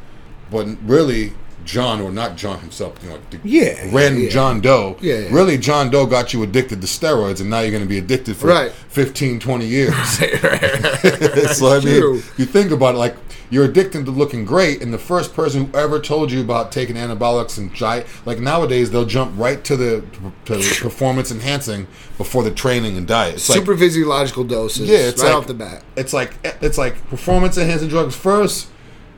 [0.51, 1.33] but really.
[1.65, 4.29] John, or not John himself, you know, Yeah, random yeah.
[4.31, 4.97] John Doe.
[5.01, 5.29] Yeah, yeah.
[5.31, 8.37] Really, John Doe got you addicted to steroids, and now you're going to be addicted
[8.37, 8.73] for Right.
[8.73, 9.95] 15, 20 years.
[11.59, 12.15] so I mean, True.
[12.37, 13.17] you think about it, like
[13.51, 16.97] you're addicted to looking great, and the first person who ever told you about taking
[16.97, 20.05] anabolics and gi- like nowadays they'll jump right to the
[20.45, 21.87] to the performance enhancing
[22.19, 23.35] before the training and diet.
[23.37, 24.89] It's Super like physiological doses.
[24.89, 25.83] yeah, it's right like, off the bat.
[25.97, 28.69] It's like it's like performance enhancing drugs first,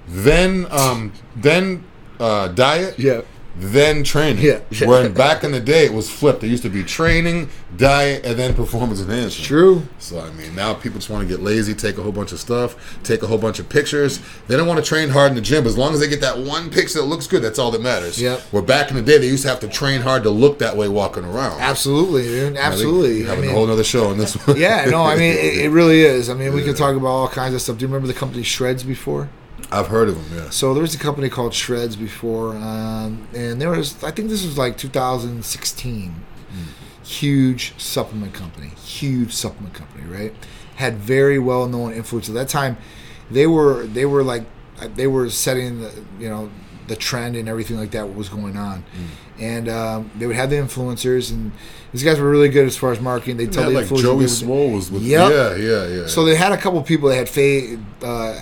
[0.07, 1.85] then um then
[2.21, 3.23] uh, diet, Yeah.
[3.57, 4.45] then training.
[4.45, 4.61] Yeah.
[4.87, 6.45] Where back in the day it was flipped.
[6.45, 9.45] It used to be training, diet, and then performance enhancement.
[9.45, 9.83] True.
[9.99, 12.39] So I mean, now people just want to get lazy, take a whole bunch of
[12.39, 14.21] stuff, take a whole bunch of pictures.
[14.47, 15.67] They don't want to train hard in the gym.
[15.67, 18.21] As long as they get that one picture that looks good, that's all that matters.
[18.23, 18.39] Yep.
[18.53, 20.77] Where back in the day, they used to have to train hard to look that
[20.77, 21.61] way walking around.
[21.61, 22.57] Absolutely, dude.
[22.57, 23.25] Absolutely.
[23.25, 24.57] I Having mean, a whole other show on this one.
[24.61, 26.31] yeah, no, I mean, it, it really is.
[26.31, 27.79] I mean, we can talk about all kinds of stuff.
[27.79, 29.29] Do you remember the company Shredz before?
[29.73, 30.39] I've heard of them.
[30.45, 30.51] Yeah.
[30.51, 34.45] So there was a company called Shredz before, um, and there was, I think this
[34.45, 36.15] was like 2016.
[37.05, 40.33] Huge supplement company, huge supplement company, right?
[40.77, 42.77] Had very well known influence at that time.
[43.31, 44.45] They were, they were like,
[44.95, 45.91] they were setting, the,
[46.21, 46.51] you know,
[46.87, 48.85] the trend and everything like that what was going on,
[49.41, 51.53] and um, they would have the influencers, and
[51.93, 53.37] these guys were really good as far as marketing.
[53.39, 55.03] They tell Yeah, the like influencers Joey Swole was with.
[55.03, 55.31] Yep.
[55.31, 56.07] Yeah, yeah, yeah.
[56.07, 57.09] So they had a couple people.
[57.09, 58.41] that had Faye, uh,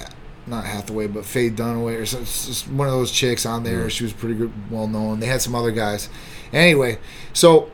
[0.49, 3.88] not Hathaway, but Faye Dunaway, or some, one of those chicks on there.
[3.90, 5.20] She was pretty good, well known.
[5.20, 6.09] They had some other guys.
[6.53, 6.99] Anyway,
[7.32, 7.70] so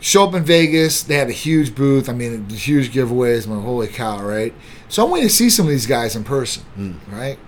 [0.00, 1.02] show up in Vegas.
[1.02, 2.08] They had a huge booth.
[2.08, 3.46] I mean, huge giveaways.
[3.46, 4.54] I'm like, holy cow, right?
[4.88, 6.94] So I'm waiting to see some of these guys in person, hmm.
[7.08, 7.38] right?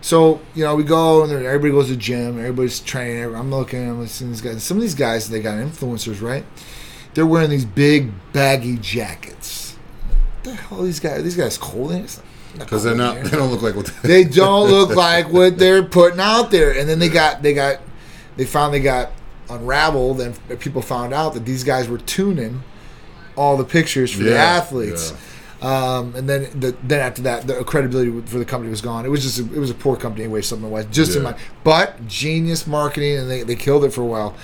[0.00, 2.38] So you know, we go and everybody goes to the gym.
[2.38, 3.34] Everybody's training.
[3.34, 3.88] I'm looking.
[3.88, 4.62] I'm to these guys.
[4.62, 6.44] Some of these guys, they got influencers, right?
[7.14, 9.76] They're wearing these big baggy jackets.
[10.42, 11.20] What the hell are these guys?
[11.20, 11.92] Are these guys cold?
[11.92, 12.26] It's not
[12.58, 15.82] because they're not, in they don't look like what They don't look like what they're
[15.82, 16.76] putting out there.
[16.78, 17.80] And then they got they got
[18.36, 19.10] they finally got
[19.50, 22.62] unraveled, and people found out that these guys were tuning
[23.36, 25.12] all the pictures for the Yeah, athletes.
[25.60, 29.04] Um, and then the, then after that, the credibility for the company was gone.
[29.06, 30.86] It was just a, it was a poor company anyway, something wise.
[30.90, 31.30] Just in Yeah.
[31.30, 34.34] my but genius marketing, and they, they killed it for a while.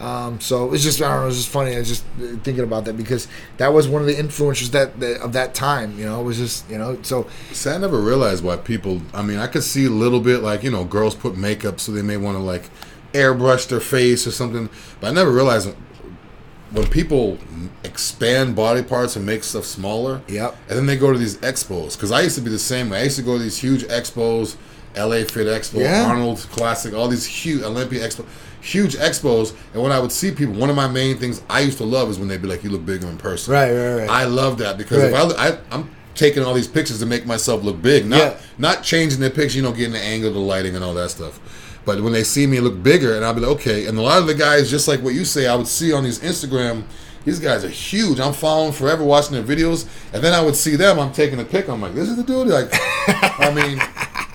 [0.00, 1.74] Um, so it's just I don't know, it's just funny.
[1.74, 2.04] I was just
[2.42, 3.26] thinking about that because
[3.56, 5.98] that was one of the influencers that, that of that time.
[5.98, 9.02] You know, it was just you know so See, I never realized why people.
[9.12, 11.92] I mean, I could see a little bit like you know, girls put makeup so
[11.92, 12.70] they may want to like
[13.12, 14.68] airbrush their face or something,
[15.00, 15.74] but I never realized
[16.70, 17.38] when people
[17.82, 20.20] expand body parts and make stuff smaller.
[20.28, 20.56] Yep.
[20.68, 23.00] And then they go to these expos because I used to be the same way.
[23.00, 24.56] I used to go to these huge expos,
[24.94, 26.06] LA Fit Expo, Yeah.
[26.06, 28.26] Arnold Classic, all these huge Olympia Expo,
[28.72, 29.54] huge expos.
[29.72, 32.08] And when I would see people, one of my main things I used to love
[32.10, 34.10] is when they'd be like, "You look bigger in person." Right, right, right.
[34.10, 35.32] I love that because if Right.
[35.38, 38.34] I, I I'm taking all these pictures to make myself look big, not Yeah.
[38.58, 41.38] not changing the picture, you know, getting the angle, the lighting, and all that stuff.
[41.84, 43.86] But when they see me look bigger, and I'll be like, okay.
[43.86, 46.04] And a lot of the guys, just like what you say, I would see on
[46.04, 46.82] these Instagram.
[47.24, 48.20] These guys are huge.
[48.20, 50.98] I'm following forever, watching their videos, and then I would see them.
[50.98, 51.68] I'm taking a pic.
[51.68, 52.46] I'm like, this is the dude.
[52.48, 53.78] Like, I mean,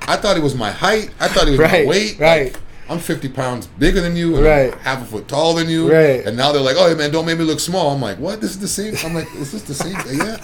[0.08, 1.10] I thought he was my height.
[1.20, 2.20] I thought he was Right, my weight.
[2.20, 2.54] right.
[2.54, 4.74] Like, I'm 50 pounds bigger than you, and I'm Right.
[4.82, 5.92] half a foot taller than you.
[5.92, 6.26] Right.
[6.26, 7.92] And now they're like, oh, hey, man, don't make me look small.
[7.92, 8.42] I'm like, what?
[8.42, 8.96] This is the same.
[9.06, 9.96] I'm like, is this the same?
[10.12, 10.38] Yeah.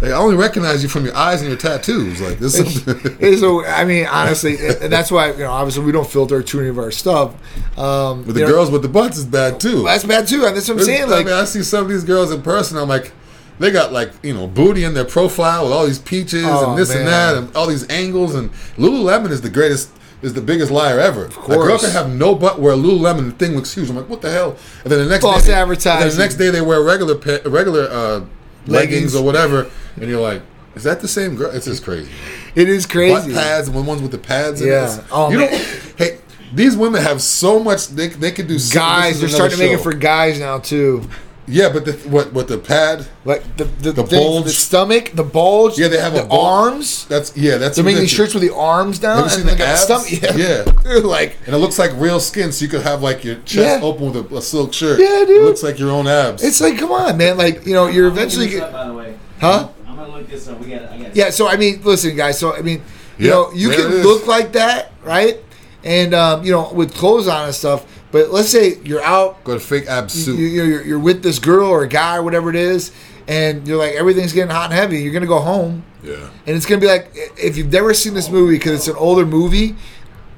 [0.00, 2.20] Like, I only recognize you from your eyes and your tattoos.
[2.20, 2.58] Like this.
[2.58, 6.56] Is so I mean, honestly, and that's why you know, obviously, we don't filter too
[6.56, 7.34] many of our stuff.
[7.78, 9.84] Um, But the girls with the butts is bad too.
[9.84, 10.44] that's bad too.
[10.44, 11.02] And that's what I'm saying.
[11.04, 12.78] I Like, mean, I see some of these girls in person.
[12.78, 13.12] I'm like,
[13.60, 16.78] they got like you know booty in their profile with all these peaches Oh, and
[16.78, 18.34] this and that and all these angles.
[18.34, 19.90] And Lululemon is the greatest,
[20.22, 21.26] is the biggest liar ever.
[21.26, 21.56] Of course.
[21.56, 23.26] a girl can have no butt wear a Lululemon.
[23.26, 23.90] The thing looks huge.
[23.90, 24.56] I'm like, what the hell?
[24.84, 26.10] And then the next False day, advertising.
[26.10, 28.68] the next day they wear regular regular uh, leggings.
[28.68, 29.14] Leggings.
[29.16, 30.42] or whatever, and you're like.
[30.74, 31.50] Is that the same girl?
[31.54, 32.10] It's just crazy.
[32.54, 33.34] it is Butt crazy.
[33.34, 34.58] pads and the ones with the pads.
[34.64, 34.96] Yeah.
[35.00, 35.04] it.
[35.12, 35.50] Oh, you man.
[35.50, 35.94] don't.
[35.98, 36.18] Hey,
[36.54, 37.88] these women have so much.
[37.88, 38.58] They, they could do.
[38.58, 41.06] so- Guys, they're starting to make it for guys now too.
[41.48, 43.06] Yeah, but the, what what the pad?
[43.24, 44.44] Like the the, The thing bulge.
[44.44, 45.76] the stomach, the bulge.
[45.78, 46.72] Yeah, they have the a bulge.
[46.72, 47.06] arms.
[47.06, 47.56] That's yeah.
[47.58, 49.58] That's They're making these shirts with the arms down Have you seen and they the
[49.58, 49.82] got abs?
[49.82, 50.08] stomach.
[50.38, 50.98] Yeah, Yeah.
[51.02, 53.86] like And it looks like real skin, so you could have like your chest Yeah.
[53.86, 55.00] open with a, a silk shirt.
[55.00, 55.42] Yeah, dude.
[55.42, 56.44] It looks like your own abs.
[56.44, 57.36] it's like, come on, man.
[57.36, 58.44] Like you know, you're I'm gonna eventually.
[58.46, 59.18] look this Get, up, by the way.
[59.40, 59.68] Huh?
[59.88, 60.60] I'm gonna look this up.
[60.60, 60.82] We got.
[60.90, 61.16] I got.
[61.16, 62.38] Yeah, so I mean, listen, guys.
[62.38, 62.82] So I mean,
[63.18, 65.38] you Yeah, know, you can look like that, right?
[65.82, 67.84] And um, you know, with clothes on and stuff.
[68.12, 70.38] But let's say you're out, Got a fake abs you, suit.
[70.38, 72.92] you're, you're, you're with this girl or a guy or whatever it is,
[73.26, 75.00] and you're like everything's getting hot and heavy.
[75.02, 76.28] You're gonna go home, yeah.
[76.46, 79.26] and it's gonna be like if you've never seen this movie because it's an older
[79.26, 79.74] movie.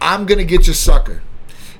[0.01, 1.23] I'm gonna get you sucker.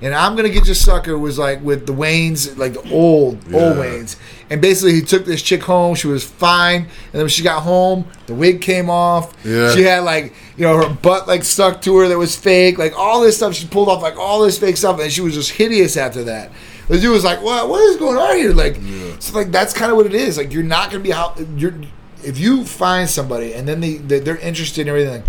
[0.03, 3.77] And I'm gonna get you sucker was like with the Waynes, like the old, old
[3.77, 3.83] Yeah.
[3.83, 4.17] Waynes.
[4.51, 7.63] And basically he took this chick home, she was fine, and then when she got
[7.63, 9.33] home, the wig came off.
[9.45, 9.73] Yeah.
[9.75, 12.93] She had like, you know, her butt like stuck to her that was fake, like
[12.97, 13.55] all this stuff.
[13.55, 16.51] She pulled off like all this fake stuff, and she was just hideous after that.
[16.89, 17.71] The dude was like, "What?
[17.71, 18.77] What is going on here?" Like,
[19.19, 20.37] so like that's kind of what it is.
[20.37, 21.73] Like, you're not gonna be how you're
[22.23, 25.23] if you find somebody and then they, they they're interested in everything.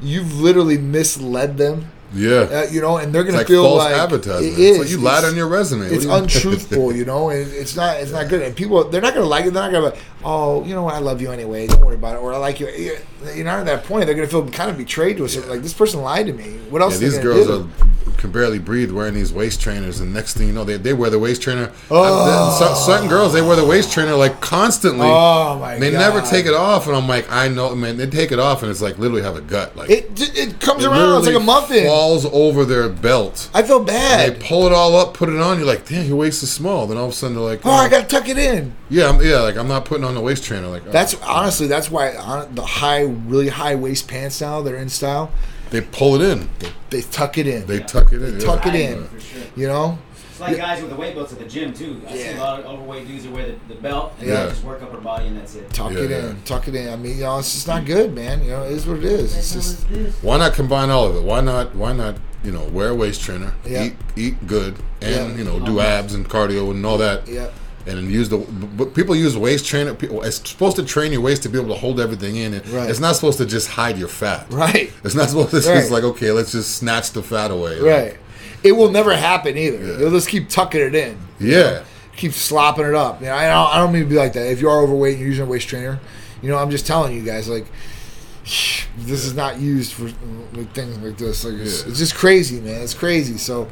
[0.00, 2.36] You've literally misled them Yeah.
[2.50, 4.52] uh, you know, and they're gonna like feel false like advertising.
[4.54, 5.86] It It's like you lied on your resume.
[5.86, 7.98] It's you- untruthful, you know, and it's not.
[7.98, 8.42] It's not good.
[8.42, 9.52] And people, they're not gonna like it.
[9.52, 9.90] They're not gonna.
[9.92, 10.94] Be, oh, you know what?
[10.94, 11.66] I love you anyway.
[11.66, 12.22] Don't worry about it.
[12.22, 12.96] Or I like you.
[13.34, 14.06] You're not at that point.
[14.06, 15.36] They're gonna feel kind of betrayed to us.
[15.46, 16.58] Like this person lied to me.
[16.70, 16.94] What else?
[16.94, 17.62] Yeah, these girls do?
[17.62, 20.92] are, can barely breathe wearing these waist trainers, and next thing you know, they, they
[20.92, 21.70] wear the waist trainer.
[21.90, 22.02] Oh.
[22.02, 25.06] I- certain girls they wear the waist trainer like constantly.
[25.08, 25.98] Oh, my They God.
[25.98, 27.96] never take it off, and I'm like, I know, man.
[27.96, 29.76] They take it off, and it's like literally have a gut.
[29.76, 31.18] Like It it comes it around.
[31.18, 31.86] It's like a muffin.
[31.86, 33.50] Falls over their belt.
[33.54, 34.34] I feel bad.
[34.40, 35.58] They pull it all up, put it on.
[35.58, 36.86] You're like, damn, your waist is small.
[36.86, 37.90] Then all of a sudden they're like, Oh, I oh.
[37.90, 38.74] gotta tuck it in.
[38.90, 40.66] yeah, I'm, yeah, like I'm not putting on the waist trainer.
[40.68, 41.20] Like That's oh.
[41.24, 45.30] honestly that's why on the high, really high waist pants now they're in style.
[45.70, 46.48] they pull it in.
[46.90, 47.66] They tuck it in.
[47.66, 48.38] They tuck it in.
[48.38, 48.72] tuck yeah.
[48.72, 49.20] it in.
[49.20, 49.42] Sure.
[49.56, 49.98] You know.
[50.30, 52.00] It's like guys with the weight belts at the gym too.
[52.06, 54.44] I see a lot of overweight dudes who wear the, the belt and Yeah.
[54.44, 55.68] they just work up her body and that's it.
[55.72, 56.30] Tuck Yeah, it yeah.
[56.30, 56.88] in, tuck it in.
[56.88, 58.44] I mean, you know, it's just not good, man.
[58.44, 59.36] You know, it is what it is.
[59.36, 59.84] It's just
[60.22, 61.22] Why not combine all of it?
[61.22, 61.74] Why not?
[61.74, 63.86] Why not you know, wear a waist trainer, Yeah.
[63.86, 65.36] eat eat good, and Yeah.
[65.38, 67.26] you know, do abs and cardio and all that.
[67.26, 67.48] Yeah.
[67.88, 69.96] And use the but people use waist trainer.
[70.00, 72.54] It's supposed to train your waist to be able to hold everything in.
[72.54, 72.88] It, Right.
[72.90, 74.46] It's not supposed to just hide your fat.
[74.52, 74.92] Right.
[75.04, 75.70] It's not supposed to.
[75.72, 75.90] Right.
[75.90, 77.80] like okay, let's just snatch the fat away.
[77.80, 78.16] Right.
[78.62, 79.78] It will never happen either.
[79.78, 79.98] Yeah.
[79.98, 81.16] You'll just keep tucking it in.
[81.40, 81.84] Yeah.
[82.16, 83.20] Keep slopping it up.
[83.20, 84.50] You know, I don't, I don't mean to be like that.
[84.50, 86.00] If you are overweight and you're using a waist trainer,
[86.42, 87.66] you know, I'm just telling you guys, like,
[88.98, 90.04] this is not used for
[90.54, 91.44] like, things like this.
[91.44, 91.90] Like, it's, Yeah.
[91.90, 92.82] it's just crazy, man.
[92.82, 93.38] It's crazy.
[93.38, 93.68] So,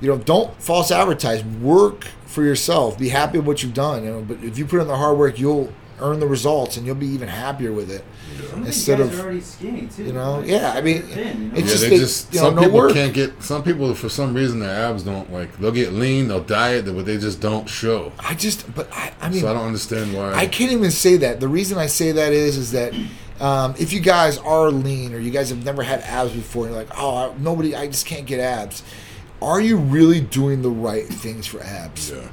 [0.00, 1.44] you know, don't false advertise.
[1.44, 2.98] Work for yourself.
[2.98, 4.04] Be happy with what you've done.
[4.04, 6.84] You know, but if you put in the hard work, you'll earn the results, and
[6.84, 8.04] you'll be even happier with it.
[8.50, 10.02] Some of these Instead of- already skinny too.
[10.04, 11.52] you know, Like, yeah, I mean, thin, you know?
[11.54, 12.92] it's Yeah, just they they- just you know, some no people work.
[12.92, 16.40] can't get some people for some reason their abs don't like they'll get lean they'll
[16.40, 18.10] diet but they just don't show.
[18.18, 20.34] I just, but I, I mean, so I don't understand why.
[20.34, 21.38] I can't even say that.
[21.38, 22.92] The reason I say that is, is that
[23.40, 26.74] um, if you guys are lean or you guys have never had abs before, you're
[26.76, 28.82] like, oh, I- nobody, I just can't get abs.
[29.42, 32.10] Are you really doing the right things for abs?
[32.10, 32.28] Yeah.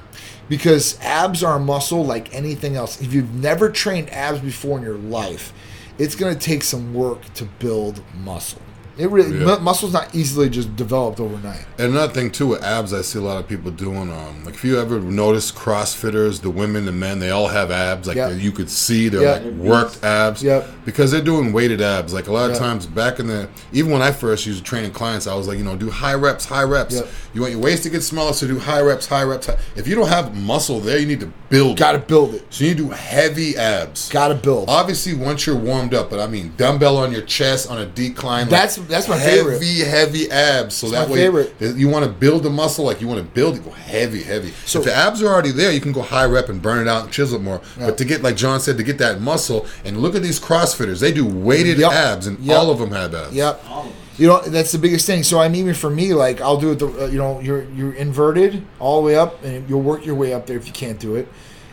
[0.47, 3.01] Because abs are a muscle like anything else.
[3.01, 5.53] If you've never trained abs before in your life,
[5.97, 8.61] it's going to take some work to build muscle.
[9.01, 9.45] It really Yeah.
[9.45, 11.65] mu- muscle's not easily just developed overnight.
[11.79, 14.11] And another thing too with abs, I see a lot of people doing.
[14.11, 18.07] Um, like if you ever notice CrossFitters, the women, the men, they all have abs.
[18.07, 18.33] Like Yep.
[18.39, 19.43] you could see they're Yep.
[19.43, 20.43] like worked abs.
[20.43, 20.67] Yep.
[20.85, 22.13] Because they're doing weighted abs.
[22.13, 22.59] Like a lot of Yep.
[22.59, 25.63] times back in the, even when I first used training clients, I was like, you
[25.63, 27.01] know, do high reps, high reps.
[27.33, 29.47] You want your waist to get smaller, so do high reps, high reps.
[29.47, 29.55] High.
[29.75, 31.77] If you don't have muscle there, you need to build.
[31.77, 32.45] Got to build it.
[32.49, 34.09] So you do heavy abs.
[34.09, 34.65] Got to build.
[34.67, 38.49] Obviously, once you're warmed up, but I mean, dumbbell on your chest on a decline.
[38.49, 39.53] That's like, That's- my heavy, favorite.
[39.53, 39.79] Heavy,
[40.27, 40.75] heavy abs.
[40.75, 41.53] So That's that way, favorite.
[41.77, 44.53] you want to build the muscle, like you want to build it, go heavy, heavy.
[44.65, 46.87] So- if the abs are already there, you can go high rep and burn it
[46.87, 47.61] out and chisel it more.
[47.79, 47.87] Yeah.
[47.87, 50.99] But to get, like John said, to get that muscle, and look at these CrossFitters,
[50.99, 51.91] they do weighted Yep.
[51.91, 52.57] abs, and Yep.
[52.57, 53.33] all of them have abs.
[53.33, 53.63] Yep.
[53.69, 53.93] All of them.
[54.17, 55.23] You know that's the biggest thing.
[55.23, 56.79] So I'm even for me, like I'll do it.
[56.79, 60.13] The uh, you know you're you're inverted all the way up, and you'll work your
[60.15, 61.27] way up there if you can't do it.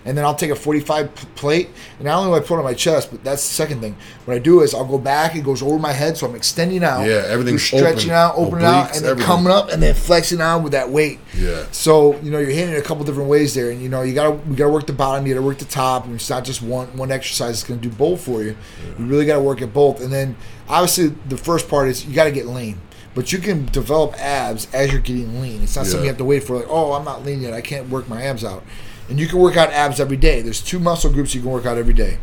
[0.04, 1.68] And then I'll take a 45 p- plate,
[1.98, 3.96] and not only do I put it on my chest, but that's the second thing.
[4.24, 6.82] What I do is I'll go back, it goes over my head, so I'm extending
[6.82, 7.02] out.
[7.06, 9.26] Yeah, everything's stretching open, out, opening out, and then everything.
[9.26, 11.18] coming up, and then flexing out with that weight.
[11.36, 11.66] Yeah.
[11.72, 14.14] So you know you're hitting it a couple different ways there, and you know you
[14.14, 16.62] gotta we gotta work the bottom, you gotta work the top, and it's not just
[16.62, 18.56] one one exercise that's gonna do both for you.
[18.98, 20.36] You really gotta work at both, and then
[20.68, 22.80] obviously the first part is you gotta get lean.
[23.14, 25.62] But you can develop abs as you're getting lean.
[25.62, 26.56] It's not something you have to wait for.
[26.56, 27.52] Like, oh, I'm not lean yet.
[27.52, 28.62] I can't work my abs out.
[29.08, 30.42] And you can work out abs every day.
[30.42, 32.18] There's two muscle groups you can work out every day: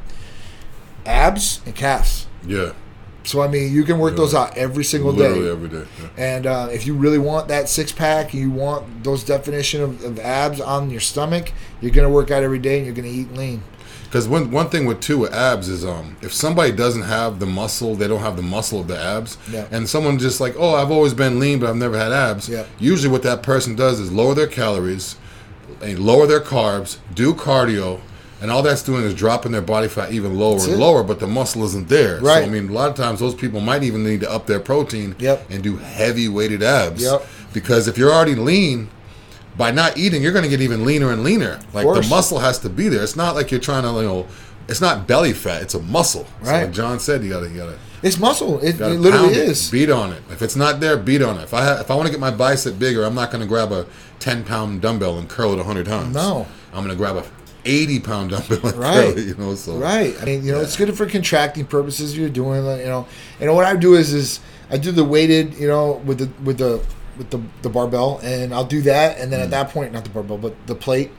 [1.06, 2.28] abs and calves.
[2.48, 2.74] Yeah.
[3.24, 4.18] So I mean, you can work Yeah.
[4.18, 5.52] those out every single Literally day.
[5.52, 5.84] every day.
[6.00, 6.08] Yeah.
[6.24, 10.20] And uh, if you really want that six pack, you want those definition of, of
[10.20, 13.64] abs on your stomach, you're gonna work out every day and you're gonna eat lean.
[14.04, 17.48] Because one one thing with two with abs is um if somebody doesn't have the
[17.48, 19.66] muscle, they don't have the muscle of the abs, Yeah.
[19.72, 22.48] and someone just like oh I've always been lean but I've never had abs.
[22.48, 22.66] Yeah.
[22.80, 25.16] Usually what that person does is lower their calories,
[25.82, 27.99] and lower their carbs, do cardio,
[28.41, 31.28] and all that's doing is dropping their body fat even lower and lower, but the
[31.28, 32.20] muscle isn't there.
[32.20, 32.43] Right.
[32.43, 34.59] So I mean a lot of times those people might even need to up their
[34.59, 35.49] protein Yep.
[35.49, 37.01] and do heavy weighted abs.
[37.01, 37.26] Yep.
[37.53, 38.89] Because if you're already lean.
[39.57, 41.61] By not eating, you're going to get even leaner and leaner.
[41.72, 43.01] Like the muscle has to be there.
[43.01, 44.28] It's not like you're trying to, you know,
[44.68, 45.61] it's not belly fat.
[45.61, 46.26] It's a muscle.
[46.43, 46.63] So Right.
[46.63, 48.59] like John said, you gotta, you gotta, It's muscle.
[48.59, 49.70] It, it literally it, is.
[49.72, 50.22] beat on it.
[50.32, 51.43] If it's not there, beat on it.
[51.43, 53.47] If I ha- if I want to get my bicep bigger, I'm not going to
[53.47, 53.86] grab a
[54.20, 56.13] 10 pound dumbbell and curl it 100 times.
[56.16, 56.45] No.
[56.74, 57.24] I'm going to grab a
[57.66, 58.93] 80 pound dumbbell and Right.
[59.13, 59.26] curl it.
[59.28, 60.16] You know, so Right.
[60.22, 62.18] I mean, you know, it's good for contracting purposes.
[62.18, 63.07] You're doing, you know,
[63.39, 64.39] and what I do is, is
[64.70, 66.82] I do the weighted, you know, with the with the
[67.18, 69.43] with the, the barbell, and I'll do that, and then Mm.
[69.43, 71.11] at that point, not the barbell, but the plate,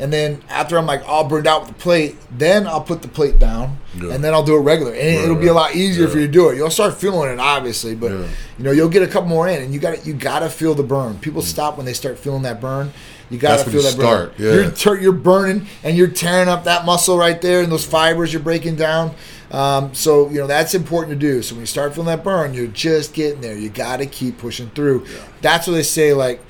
[0.00, 3.08] and then after I'm like all burned out with the plate, then I'll put the
[3.08, 4.12] plate down, Yeah.
[4.12, 6.10] and then I'll do it regular, and Right, it'll be a lot easier Yeah.
[6.12, 6.56] for you to do it.
[6.56, 8.24] You'll start feeling it, obviously, but Yeah.
[8.58, 10.48] you know, you'll get a couple more in, and you got to you got to
[10.48, 11.18] feel the burn.
[11.20, 12.92] People stop when they start feeling that burn.
[13.30, 13.64] You got Mm.
[13.64, 14.06] To feel that burn.
[14.06, 14.52] start, yeah.
[14.54, 18.32] You're tur- you're burning and you're tearing up that muscle right there and those fibers
[18.32, 19.12] you're breaking down.
[19.52, 21.40] Um, so you know that's important to do.
[21.42, 23.56] So when you start feeling that burn, you're just getting there.
[23.56, 25.04] You got to keep pushing through.
[25.42, 26.12] That's what they say.
[26.14, 26.40] Like,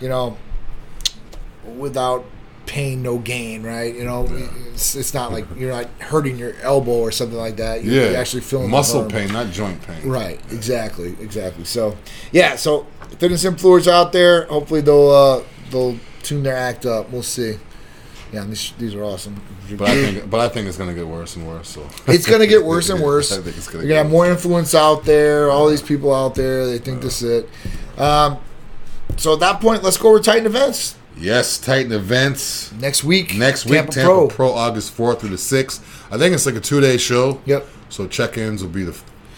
[0.00, 0.36] you know,
[1.78, 2.24] without
[2.70, 3.62] pain, no gain.
[3.62, 3.94] Right?
[3.94, 4.26] You know,
[4.72, 7.84] it's, it's not like you're not hurting your elbow or something like that.
[7.84, 10.08] You're, yeah, you're actually feeling muscle pain, not joint pain.
[10.08, 11.64] Right, exactly, exactly.
[11.64, 11.96] So,
[12.32, 12.86] yeah, so
[13.18, 17.10] fitness influencers out there, hopefully they'll uh, they'll tune their act up.
[17.10, 17.58] We'll see.
[18.32, 19.42] Yeah, these, these are awesome.
[19.76, 21.68] But I think, but I think it's going to get worse and worse.
[21.68, 23.32] So it's gonna get worse and worse.
[23.36, 25.50] I think it's gonna have more influence out there.
[25.50, 28.00] All these people out there, they think this is it.
[28.00, 28.38] Um,
[29.16, 32.72] so at that point, let's go over Titan events Yes, Titan events.
[32.72, 33.34] next week.
[33.36, 34.28] Next week, Tampa, Tampa, Pro.
[34.28, 34.52] Pro.
[34.52, 35.80] August 4th through the 6th.
[36.10, 37.40] I think it's like a two day show.
[37.46, 37.66] Yep.
[37.90, 38.92] So check ins will be the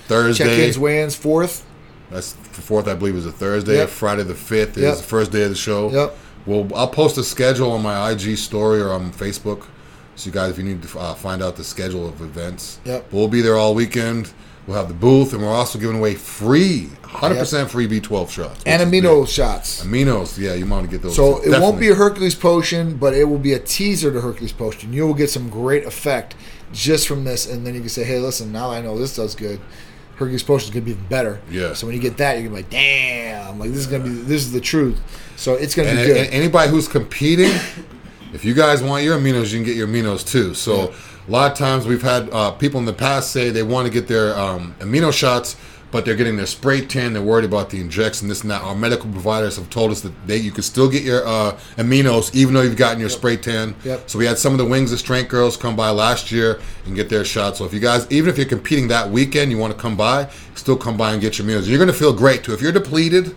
[0.06, 0.44] Thursday.
[0.44, 1.64] Check-ins, weigh-ins, fourth.
[2.10, 3.76] That's the fourth, I believe, is a Thursday.
[3.76, 3.88] Yep.
[3.88, 4.96] Friday the fifth is Yep.
[4.98, 5.90] the first day of the show.
[5.90, 6.16] Yep.
[6.44, 9.64] Well, I'll post a schedule on my IG story or on Facebook.
[10.16, 13.06] So you guys, if you need to uh, find out the schedule of events, Yep.
[13.12, 14.30] we'll be there all weekend.
[14.66, 18.62] We'll have the booth, and we're also giving away free, 100% free B12 shots.
[18.64, 19.84] And amino shots.
[19.84, 21.16] Aminos, yeah, you want to get those.
[21.16, 24.52] So it won't be a Hercules potion, but it will be a teaser to Hercules
[24.52, 24.92] potion.
[24.92, 26.36] You will get some great effect
[26.72, 29.34] just from this, and then you can say, "Hey, listen, now I know this does
[29.34, 29.58] good.
[30.16, 31.74] Hercules potion is gonna be even better." Yeah.
[31.74, 33.58] So when you get that, you're gonna be like, "Damn!
[33.58, 35.00] Like this is gonna be this is the truth."
[35.36, 36.16] So it's gonna be good.
[36.18, 37.50] and anybody who's competing,
[38.32, 40.54] if you guys want your aminos, you can get your aminos too.
[40.54, 40.92] So
[41.26, 43.92] a lot of times we've had uh, people in the past say they want to
[43.92, 45.56] get their um, amino shots,
[45.90, 47.12] but they're getting their spray tan.
[47.12, 48.62] They're worried about the injection, this and that.
[48.62, 52.34] Our medical providers have told us that they you can still get your uh, aminos
[52.34, 53.74] even though you've gotten your spray tan.
[53.84, 54.08] Yep.
[54.08, 56.96] So we had some of the Wings of Strength girls come by last year and
[56.96, 57.58] get their shots.
[57.58, 60.30] So if you guys, even if you're competing that weekend, you want to come by,
[60.54, 61.68] still come by and get your meals.
[61.68, 62.54] You're going to feel great too.
[62.54, 63.36] If you're depleted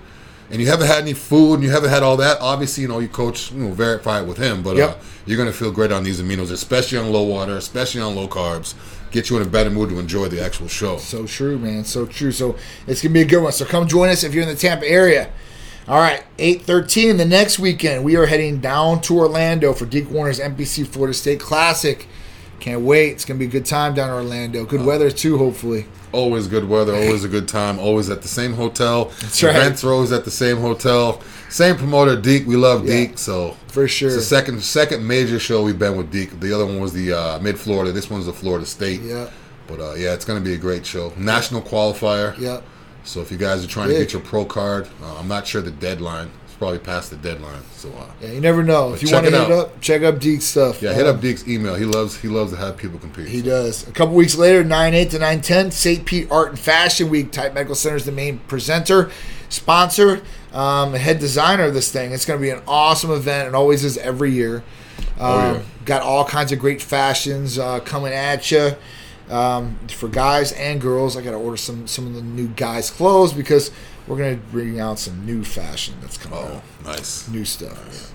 [0.49, 2.99] and you haven't had any food and you haven't had all that, obviously, you know,
[2.99, 4.61] your coach, you know, verify it with him.
[4.61, 8.01] But uh, you're going to feel great on these aminos, especially on low water, especially
[8.01, 8.75] on low carbs.
[9.11, 10.97] Get you in a better mood to enjoy the actual show.
[10.97, 11.85] So true, man.
[11.85, 12.31] So true.
[12.31, 13.53] So it's gonna be a good one.
[13.53, 15.31] So come join us if you're in the Tampa area.
[15.87, 17.17] All right, eight thirteen.
[17.17, 21.39] The next weekend, we are heading down to Orlando for Deke Warner's NPC Florida State
[21.39, 22.07] Classic.
[22.59, 23.11] Can't wait.
[23.11, 24.65] It's gonna be a good time down in Orlando.
[24.65, 25.85] Good weather too, hopefully.
[26.11, 29.05] Always good weather, always a good time, always at the same hotel.
[29.21, 29.55] That's right.
[29.55, 31.21] Events are always at the same hotel.
[31.49, 32.47] Same promoter, Deke.
[32.47, 33.07] We love Yeah.
[33.07, 34.07] Deke, so For sure.
[34.09, 36.39] It's the second second major show we've been with Deke.
[36.39, 37.91] The other one was the uh, Mid Florida.
[37.91, 39.01] This one's the Florida State.
[39.01, 39.29] Yeah.
[39.67, 41.11] But uh, yeah, it's going to be a great show.
[41.17, 42.37] National qualifier.
[42.39, 42.61] Yeah.
[43.03, 43.97] So if you guys are trying Big.
[43.97, 46.31] to get your pro card, uh, I'm not sure the deadline.
[46.57, 47.61] Probably past the deadline.
[47.73, 48.93] So uh, Yeah, you never know.
[48.93, 49.51] If you want to hit out.
[49.51, 50.81] up, check up Deke's stuff.
[50.81, 51.75] yeah, hit Uh, up Deke's email.
[51.75, 53.27] He loves he loves to have people compete.
[53.27, 53.87] He does.
[53.87, 56.05] A couple weeks later, 9 8 to 9 10, St.
[56.05, 57.31] Pete Art and Fashion Week.
[57.31, 59.11] Titan Medical Center is the main presenter,
[59.49, 60.21] sponsor,
[60.53, 62.11] um, head designer of this thing.
[62.13, 63.49] It's going to be an awesome event.
[63.49, 64.57] It always is every year.
[64.57, 64.63] Um,
[65.19, 65.61] Oh, yeah.
[65.85, 68.71] Got all kinds of great fashions uh, coming at you
[69.29, 71.15] um, for guys and girls.
[71.17, 73.71] I got to order some, some of the new guys' clothes because
[74.07, 77.27] we're going to bring out some new fashion that's coming out Oh, nice.
[77.27, 78.11] new stuff.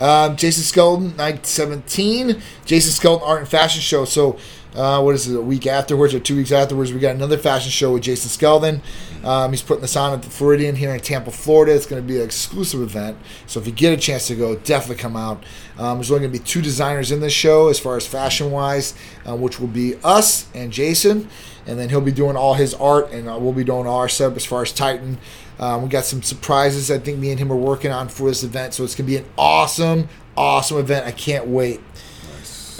[0.00, 2.40] Um, Jason Skelton, night 17.
[2.64, 4.04] Jason Skelton Art and Fashion Show.
[4.04, 4.38] So,
[4.74, 7.70] uh, what is it, a week afterwards or two weeks afterwards, we got another fashion
[7.70, 8.82] show with Jason Skelton.
[9.24, 11.74] Um, he's putting this on at the Floridian here in Tampa, Florida.
[11.74, 13.16] It's going to be an exclusive event.
[13.46, 15.44] So, if you get a chance to go, definitely come out.
[15.78, 18.50] Um, there's only going to be two designers in this show as far as fashion
[18.50, 18.94] wise,
[19.28, 21.28] uh, which will be us and Jason.
[21.66, 24.08] And then he'll be doing all his art, and uh, we'll be doing all our
[24.08, 25.18] stuff as far as Titan.
[25.58, 28.44] Um, we got some surprises I think me and him are working on for this
[28.44, 31.06] event, so it's gonna be an awesome, awesome event.
[31.06, 31.80] I can't wait.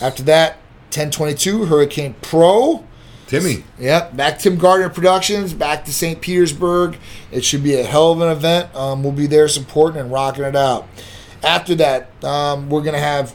[0.01, 0.58] After that,
[0.89, 2.85] 1022 Hurricane Pro.
[3.29, 3.63] Timmy.
[3.79, 6.19] Yep, back Tim Gardner Productions, back to St.
[6.19, 6.97] Petersburg.
[7.31, 8.75] It should be a hell of an event.
[8.75, 10.89] Um, we'll be there supporting and rocking it out.
[11.45, 13.35] After that, um, we're gonna have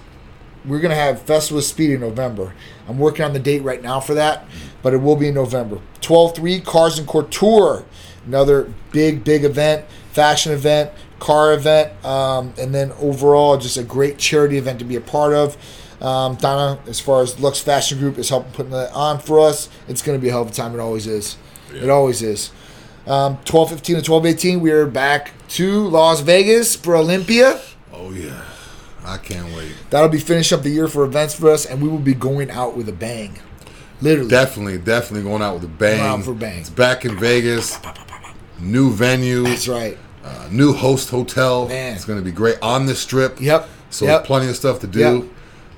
[0.66, 2.56] we're gonna have Festival of Speed in November.
[2.88, 4.46] I'm working on the date right now for that,
[4.82, 5.80] but it will be in November.
[6.02, 7.86] 12-3 Cars and Couture,
[8.26, 10.90] another big big event, fashion event,
[11.20, 15.34] car event, um, and then overall just a great charity event to be a part
[15.34, 15.56] of.
[16.02, 19.70] Um, Donna, as far as Lux Fashion Group is helping putting that on for us,
[19.88, 20.74] it's going to be a hell of a time.
[20.74, 21.38] It always is.
[21.74, 22.52] It always is.
[23.08, 27.60] Um, 12 15 to 12 18, we are back to Las Vegas for Olympia.
[27.94, 28.44] Oh yeah,
[29.06, 29.74] I can't wait.
[29.90, 32.50] That'll be finishing up the year for events for us, and we will be going
[32.50, 33.40] out with a bang.
[34.02, 34.30] Literally.
[34.30, 35.98] Definitely, definitely going out with a bang.
[35.98, 36.60] Going out for bang.
[36.60, 37.78] It's back in Vegas.
[38.60, 39.44] New venue.
[39.44, 39.98] That's right.
[40.24, 41.68] Uh, new host hotel.
[41.68, 41.96] Man.
[41.96, 43.40] It's going to be great on the strip.
[43.42, 43.68] Yep.
[43.90, 44.26] So Yep.
[44.26, 45.00] plenty of stuff to do.
[45.00, 45.24] Yep.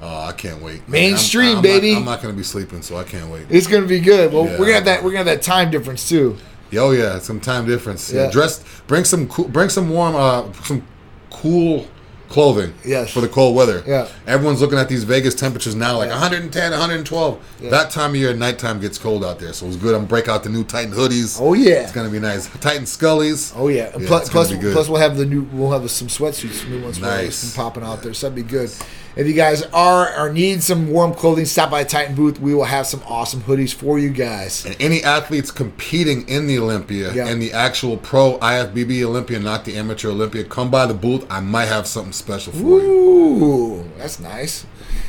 [0.01, 0.87] Uh, I can't wait.
[0.89, 1.91] Mainstream, I'm- I'm baby.
[1.93, 3.45] Not, I'm not going to be sleeping, so I can't wait.
[3.49, 4.31] It's going to be good.
[4.33, 4.51] Well, Yeah.
[4.59, 5.03] we're gonna have that.
[5.03, 6.37] We're gonna have that time difference too.
[6.77, 8.11] Oh yeah, some time difference.
[8.11, 8.23] Yeah.
[8.25, 8.31] Yeah.
[8.31, 8.63] Dress.
[8.87, 9.27] Bring some.
[9.29, 10.15] Cool, bring some warm.
[10.15, 10.83] Uh, some
[11.31, 11.87] cool
[12.27, 12.73] clothing.
[12.83, 13.11] Yes.
[13.13, 13.83] For the cold weather.
[13.87, 14.07] Yeah.
[14.27, 16.15] Everyone's looking at these Vegas temperatures now, like Yeah.
[16.19, 17.37] 110, 112.
[17.61, 17.69] Yeah.
[17.69, 19.93] That time of year, nighttime gets cold out there, so it's good.
[19.93, 21.37] I'm gonna break out the new Titan hoodies.
[21.39, 21.83] Oh yeah.
[21.83, 22.47] It's gonna be nice.
[22.59, 23.53] Titan Scullies.
[23.55, 23.91] Oh yeah.
[23.97, 25.43] Yeah, plus, gonna plus, plus, we'll have the new.
[25.53, 27.35] We'll have some sweatsuits, new ones, Nice.
[27.37, 28.13] some popping out there.
[28.13, 28.69] So that'd be good.
[29.15, 32.37] If you guys are or need some warm clothing, stop by Titan booth.
[32.41, 34.65] We will have some awesome hoodies for you guys.
[34.65, 37.27] And any athletes competing in the Olympia Yeah.
[37.27, 41.25] and the actual pro IFBB Olympia, not the amateur Olympia, come by the booth.
[41.29, 42.91] I might have something special for you.
[42.91, 44.65] Ooh, that's nice.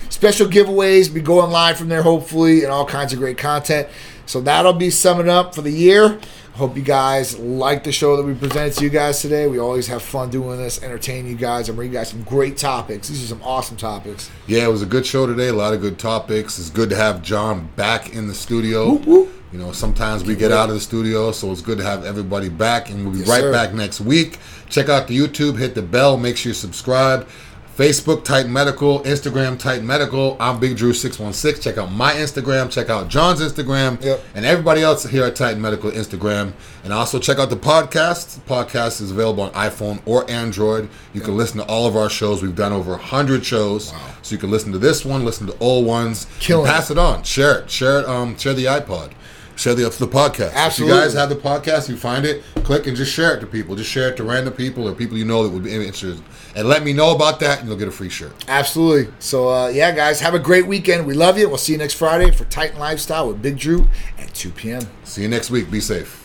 [0.08, 3.88] Special giveaways be going live from there, hopefully, and all kinds of great content.
[4.24, 6.18] So that'll be summing up for the year.
[6.56, 9.46] Hope you guys like the show that we presented to you guys today.
[9.46, 12.56] We always have fun doing this, entertain you guys, and bring you guys some great
[12.56, 13.08] topics.
[13.08, 14.30] These are some awesome topics.
[14.46, 15.48] Yeah, it was a good show today.
[15.48, 16.58] A lot of good topics.
[16.58, 18.88] It's good to have John back in the studio.
[18.92, 19.32] Whoop, whoop.
[19.52, 22.48] You know, sometimes we get out of the studio, so it's good to have everybody
[22.48, 23.52] back, and we'll be Yes, right sir.
[23.52, 24.38] back next week.
[24.70, 27.28] Check out the YouTube, hit the bell, make sure you subscribe.
[27.76, 30.34] Facebook Titan Medical, Instagram Titan Medical.
[30.40, 31.60] I'm Big Drew six one six.
[31.60, 32.70] Check out my Instagram.
[32.70, 34.24] Check out John's Instagram, Yep.
[34.34, 36.54] and everybody else here at Titan Medical Instagram.
[36.84, 38.36] And also check out the podcast.
[38.36, 40.88] The podcast is available on iPhone or Android.
[41.12, 42.42] You can listen to all of our shows.
[42.42, 45.84] We've done over hundred shows, so you can listen to this one, listen to old
[45.84, 49.12] ones, Killing pass it on, share it, share it, um, share the iPod.
[49.56, 50.52] Share the, the podcast.
[50.52, 50.96] Absolutely.
[50.98, 53.46] If you guys have the podcast, you find it, click and just share it to
[53.46, 53.74] people.
[53.74, 56.22] Just share it to random people or people you know that would be interested.
[56.56, 58.32] And let me know about that, and you'll get a free shirt.
[58.48, 59.12] Absolutely.
[59.18, 61.06] So, uh, yeah, guys, have a great weekend.
[61.06, 61.48] We love you.
[61.48, 64.82] We'll see you next Friday for Titan Lifestyle with Big Drew at 2 p.m.
[65.04, 65.70] See you next week.
[65.70, 66.22] Be safe.